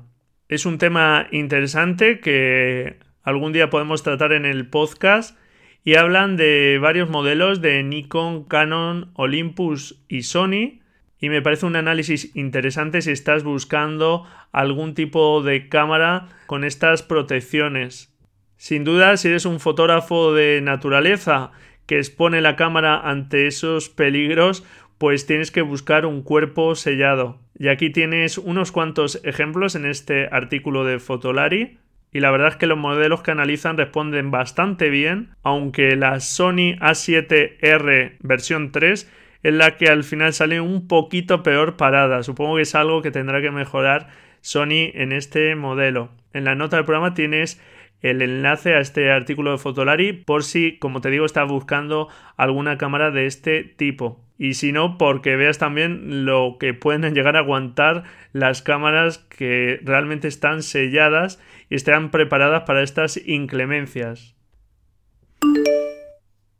Es 0.49 0.65
un 0.65 0.77
tema 0.79 1.27
interesante 1.31 2.19
que 2.19 2.97
algún 3.21 3.53
día 3.53 3.69
podemos 3.69 4.01
tratar 4.03 4.33
en 4.33 4.45
el 4.45 4.67
podcast 4.67 5.38
y 5.83 5.95
hablan 5.95 6.38
de 6.38 6.79
varios 6.81 7.10
modelos 7.10 7.62
de 7.62 7.83
Nikon, 7.83 8.45
Canon, 8.45 9.12
Olympus 9.13 10.03
y 10.07 10.23
Sony 10.23 10.79
y 11.19 11.30
me 11.30 11.41
parece 11.41 11.65
un 11.65 11.75
análisis 11.75 12.36
interesante 12.36 13.01
si 13.01 13.12
estás 13.12 13.43
buscando 13.43 14.25
algún 14.51 14.93
tipo 14.93 15.41
de 15.41 15.67
cámara 15.67 16.27
con 16.45 16.63
estas 16.63 17.03
protecciones. 17.03 18.13
Sin 18.58 18.84
duda, 18.84 19.17
si 19.17 19.27
eres 19.27 19.45
un 19.45 19.60
fotógrafo 19.60 20.34
de 20.34 20.62
naturaleza 20.62 21.51
que 21.86 21.97
expone 21.97 22.41
la 22.41 22.56
cámara 22.56 22.99
ante 22.99 23.47
esos 23.47 23.89
peligros, 23.89 24.63
pues 24.97 25.25
tienes 25.25 25.51
que 25.51 25.62
buscar 25.62 26.06
un 26.06 26.23
cuerpo 26.23 26.75
sellado. 26.75 27.39
Y 27.58 27.69
aquí 27.69 27.91
tienes 27.91 28.38
unos 28.38 28.71
cuantos 28.71 29.21
ejemplos 29.23 29.75
en 29.75 29.86
este 29.86 30.27
artículo 30.32 30.84
de 30.86 30.99
Fotolari. 30.99 31.80
Y 32.12 32.19
la 32.19 32.32
verdad 32.32 32.49
es 32.49 32.56
que 32.56 32.67
los 32.67 32.77
modelos 32.77 33.21
que 33.21 33.32
analizan 33.32 33.77
responden 33.77 34.32
bastante 34.32 34.89
bien, 34.89 35.32
aunque 35.43 35.95
la 35.95 36.19
Sony 36.19 36.77
A7R 36.80 38.17
versión 38.21 38.71
3 38.71 39.12
es 39.43 39.54
la 39.54 39.78
que 39.78 39.88
al 39.89 40.04
final 40.04 40.34
sale 40.34 40.62
un 40.62 40.88
poquito 40.88 41.43
peor 41.43 41.78
parada. 41.78 42.23
Supongo 42.23 42.56
que 42.56 42.63
es 42.63 42.76
algo 42.76 43.02
que 43.02 43.12
tendrá 43.12 43.41
que 43.41 43.52
mejorar 43.52 44.10
Sony 44.41 44.91
en 44.93 45.12
este 45.12 45.56
modelo. 45.56 46.10
En 46.34 46.43
la 46.45 46.56
nota 46.56 46.78
del 46.78 46.86
programa 46.86 47.13
tienes 47.13 47.62
el 48.02 48.21
enlace 48.21 48.76
a 48.76 48.80
este 48.80 49.12
artículo 49.12 49.52
de 49.52 49.58
Fotolari 49.58 50.13
por 50.13 50.43
si, 50.43 50.78
como 50.78 51.02
te 51.02 51.10
digo, 51.10 51.26
estás 51.26 51.47
buscando 51.47 52.10
alguna 52.36 52.78
cámara 52.78 53.12
de 53.12 53.26
este 53.26 53.63
tipo. 53.63 54.23
Y 54.38 54.54
si 54.54 54.71
no, 54.71 54.97
porque 54.97 55.36
veas 55.36 55.58
también 55.58 56.26
lo 56.26 56.58
que 56.60 56.73
pueden 56.73 57.02
llegar 57.13 57.36
a 57.36 57.39
aguantar 57.39 58.04
las 58.34 58.62
cámaras 58.62 59.17
que 59.17 59.80
realmente 59.84 60.28
están 60.28 60.63
selladas 60.63 61.41
y 61.69 61.76
están 61.76 62.12
preparadas 62.12 62.63
para 62.63 62.84
estas 62.84 63.17
inclemencias. 63.17 64.36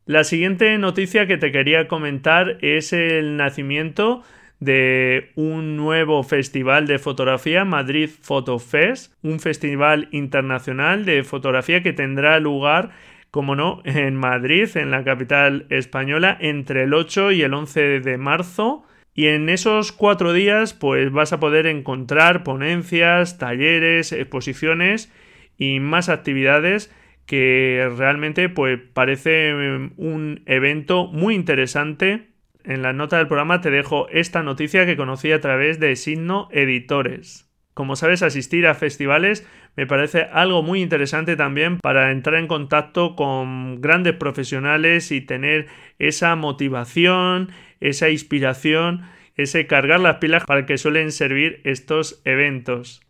La 0.08 0.24
siguiente 0.24 0.78
noticia 0.78 1.28
que 1.28 1.38
te 1.38 1.52
quería 1.52 1.89
comentar 1.89 2.60
es 2.62 2.93
el 2.93 3.36
nacimiento 3.36 4.24
de 4.62 5.32
un 5.36 5.76
nuevo 5.76 6.24
festival 6.24 6.88
de 6.88 6.98
fotografía, 6.98 7.65
Madrid 7.65 8.10
Photo 8.22 8.58
Fest, 8.58 9.13
un 9.22 9.41
festival 9.41 10.08
internacional 10.13 11.04
de 11.04 11.26
fotografía 11.26 11.84
que 11.84 11.91
tendrá 11.91 12.39
lugar 12.39 12.91
como 13.32 13.58
no, 13.58 13.82
en 13.84 14.15
Madrid, 14.15 14.70
en 14.76 14.91
la 14.91 15.04
capital 15.04 15.65
española, 15.70 16.38
entre 16.39 16.84
el 16.84 16.93
8 16.93 17.34
y 17.34 17.41
el 17.41 17.54
11 17.54 18.00
de 18.00 18.17
marzo. 18.17 18.86
Y 19.13 19.28
en 19.28 19.50
esos 19.50 19.91
cuatro 19.91 20.32
días, 20.32 20.74
pues 20.74 21.12
vas 21.12 21.34
a 21.34 21.41
poder 21.41 21.67
encontrar 21.67 22.46
ponencias, 22.46 23.38
talleres, 23.38 24.13
exposiciones 24.13 25.12
y 25.58 25.82
más 25.82 26.08
actividades 26.08 26.96
que 27.28 27.92
realmente 27.96 28.50
pues 28.50 28.80
parece 28.94 29.50
em, 29.50 29.92
un 29.98 30.42
evento 30.48 31.08
muy 31.08 31.36
interesante. 31.36 32.30
En 32.63 32.82
la 32.82 32.94
nota 32.94 33.18
del 33.18 33.28
programa 33.28 33.62
te 33.62 33.70
dejo 33.70 34.08
esta 34.10 34.42
noticia 34.42 34.86
que 34.86 34.98
conocí 34.98 35.32
a 35.32 35.42
través 35.42 35.80
de 35.80 35.96
Signo 35.96 36.48
Editores. 36.52 37.44
Como 37.74 37.96
sabes, 37.96 38.24
asistir 38.24 38.66
a 38.66 38.74
festivales 38.74 39.48
me 39.76 39.86
parece 39.86 40.24
algo 40.34 40.63
muy 40.63 40.82
interesante 40.82 41.36
también 41.36 41.78
para 41.78 42.12
entrar 42.12 42.40
en 42.40 42.48
contacto 42.48 43.16
con 43.16 43.80
grandes 43.80 44.16
profesionales 44.16 45.12
y 45.12 45.22
tener 45.22 45.68
esa 46.00 46.36
motivación, 46.36 47.52
esa 47.80 48.10
inspiración, 48.10 49.04
ese 49.36 49.68
cargar 49.68 50.00
las 50.00 50.16
pilas 50.16 50.46
para 50.46 50.66
que 50.66 50.80
suelen 50.80 51.12
servir 51.12 51.62
estos 51.63 52.22
eventos. 52.26 53.02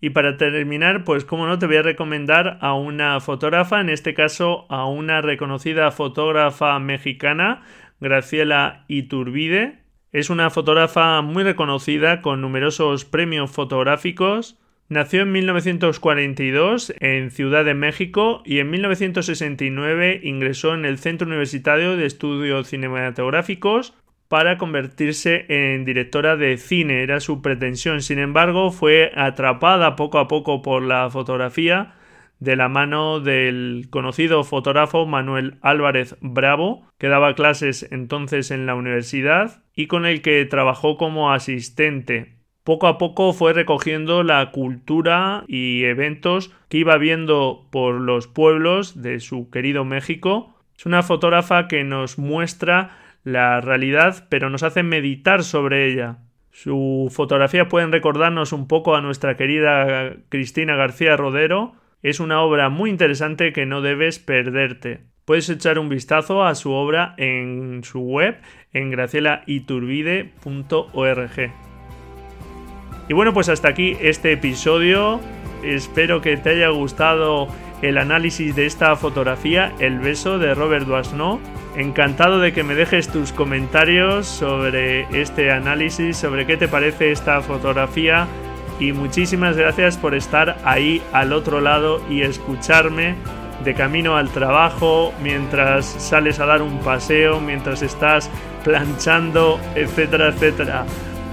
Y 0.00 0.10
para 0.10 0.36
terminar, 0.36 1.04
pues 1.04 1.24
como 1.24 1.46
no, 1.46 1.58
te 1.58 1.66
voy 1.66 1.76
a 1.76 1.82
recomendar 1.82 2.58
a 2.60 2.74
una 2.74 3.20
fotógrafa, 3.20 3.80
en 3.80 3.90
este 3.90 4.14
caso 4.14 4.66
a 4.68 4.86
una 4.86 5.20
reconocida 5.20 5.90
fotógrafa 5.90 6.78
mexicana, 6.78 7.62
Graciela 8.00 8.84
Iturbide. 8.86 9.80
Es 10.12 10.30
una 10.30 10.50
fotógrafa 10.50 11.20
muy 11.22 11.42
reconocida 11.42 12.22
con 12.22 12.40
numerosos 12.40 13.04
premios 13.04 13.50
fotográficos. 13.50 14.56
Nació 14.88 15.22
en 15.22 15.32
1942 15.32 16.94
en 17.00 17.30
Ciudad 17.30 17.64
de 17.64 17.74
México 17.74 18.42
y 18.46 18.60
en 18.60 18.70
1969 18.70 20.20
ingresó 20.22 20.74
en 20.74 20.84
el 20.84 20.98
Centro 20.98 21.26
Universitario 21.26 21.96
de 21.96 22.06
Estudios 22.06 22.68
Cinematográficos 22.68 23.94
para 24.28 24.58
convertirse 24.58 25.46
en 25.48 25.84
directora 25.84 26.36
de 26.36 26.58
cine, 26.58 27.02
era 27.02 27.20
su 27.20 27.40
pretensión. 27.40 28.02
Sin 28.02 28.18
embargo, 28.18 28.70
fue 28.70 29.10
atrapada 29.16 29.96
poco 29.96 30.18
a 30.18 30.28
poco 30.28 30.62
por 30.62 30.82
la 30.82 31.08
fotografía 31.10 31.94
de 32.38 32.54
la 32.54 32.68
mano 32.68 33.20
del 33.20 33.88
conocido 33.90 34.44
fotógrafo 34.44 35.06
Manuel 35.06 35.56
Álvarez 35.62 36.16
Bravo, 36.20 36.86
que 36.98 37.08
daba 37.08 37.34
clases 37.34 37.88
entonces 37.90 38.50
en 38.50 38.66
la 38.66 38.74
universidad 38.74 39.62
y 39.74 39.86
con 39.86 40.06
el 40.06 40.22
que 40.22 40.44
trabajó 40.44 40.96
como 40.96 41.32
asistente. 41.32 42.36
Poco 42.64 42.86
a 42.86 42.98
poco 42.98 43.32
fue 43.32 43.54
recogiendo 43.54 44.22
la 44.22 44.50
cultura 44.50 45.44
y 45.48 45.84
eventos 45.84 46.52
que 46.68 46.76
iba 46.76 46.98
viendo 46.98 47.66
por 47.70 47.94
los 47.94 48.26
pueblos 48.26 49.00
de 49.00 49.20
su 49.20 49.48
querido 49.48 49.86
México. 49.86 50.54
Es 50.76 50.84
una 50.84 51.02
fotógrafa 51.02 51.66
que 51.66 51.82
nos 51.82 52.18
muestra 52.18 52.90
la 53.24 53.60
realidad, 53.60 54.26
pero 54.28 54.50
nos 54.50 54.62
hace 54.62 54.82
meditar 54.82 55.44
sobre 55.44 55.90
ella. 55.90 56.18
Su 56.50 57.08
fotografía 57.12 57.68
pueden 57.68 57.92
recordarnos 57.92 58.52
un 58.52 58.66
poco 58.66 58.96
a 58.96 59.00
nuestra 59.00 59.36
querida 59.36 60.16
Cristina 60.28 60.76
García 60.76 61.16
Rodero. 61.16 61.74
Es 62.02 62.20
una 62.20 62.42
obra 62.42 62.68
muy 62.68 62.90
interesante 62.90 63.52
que 63.52 63.66
no 63.66 63.80
debes 63.80 64.18
perderte. 64.18 65.02
Puedes 65.24 65.48
echar 65.50 65.78
un 65.78 65.88
vistazo 65.88 66.44
a 66.44 66.54
su 66.54 66.72
obra 66.72 67.14
en 67.16 67.82
su 67.84 68.00
web 68.00 68.36
en 68.72 68.90
gracielaiturbide.org. 68.90 71.52
Y 73.08 73.14
bueno, 73.14 73.32
pues 73.32 73.48
hasta 73.48 73.68
aquí 73.68 73.96
este 74.00 74.32
episodio. 74.32 75.20
Espero 75.62 76.20
que 76.20 76.36
te 76.36 76.50
haya 76.50 76.68
gustado 76.68 77.48
el 77.82 77.98
análisis 77.98 78.54
de 78.56 78.66
esta 78.66 78.94
fotografía, 78.96 79.72
El 79.78 79.98
beso 79.98 80.38
de 80.38 80.54
Robert 80.54 80.86
Doisneau. 80.86 81.40
Encantado 81.76 82.40
de 82.40 82.52
que 82.52 82.64
me 82.64 82.74
dejes 82.74 83.08
tus 83.08 83.32
comentarios 83.32 84.26
sobre 84.26 85.02
este 85.20 85.52
análisis, 85.52 86.16
sobre 86.16 86.46
qué 86.46 86.56
te 86.56 86.66
parece 86.66 87.12
esta 87.12 87.40
fotografía 87.40 88.26
y 88.80 88.92
muchísimas 88.92 89.56
gracias 89.56 89.96
por 89.96 90.14
estar 90.14 90.58
ahí 90.64 91.02
al 91.12 91.32
otro 91.32 91.60
lado 91.60 92.00
y 92.08 92.22
escucharme 92.22 93.16
de 93.64 93.74
camino 93.74 94.16
al 94.16 94.30
trabajo, 94.30 95.12
mientras 95.22 95.84
sales 95.84 96.38
a 96.38 96.46
dar 96.46 96.62
un 96.62 96.78
paseo, 96.80 97.40
mientras 97.40 97.82
estás 97.82 98.30
planchando, 98.62 99.58
etcétera, 99.74 100.28
etcétera. 100.28 100.84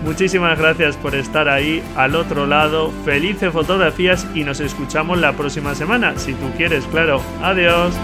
Muchísimas 0.06 0.58
gracias 0.60 0.96
por 0.98 1.16
estar 1.16 1.50
ahí 1.50 1.84
al 1.96 2.16
otro 2.16 2.46
lado. 2.46 2.92
Felices 3.04 3.52
fotografías 3.52 4.28
y 4.36 4.44
nos 4.44 4.60
escuchamos 4.60 5.20
la 5.20 5.34
próxima 5.34 5.74
semana, 5.74 6.14
si 6.18 6.34
tú 6.36 6.52
quieres, 6.56 6.86
claro. 6.86 7.22
Adiós. 7.42 7.96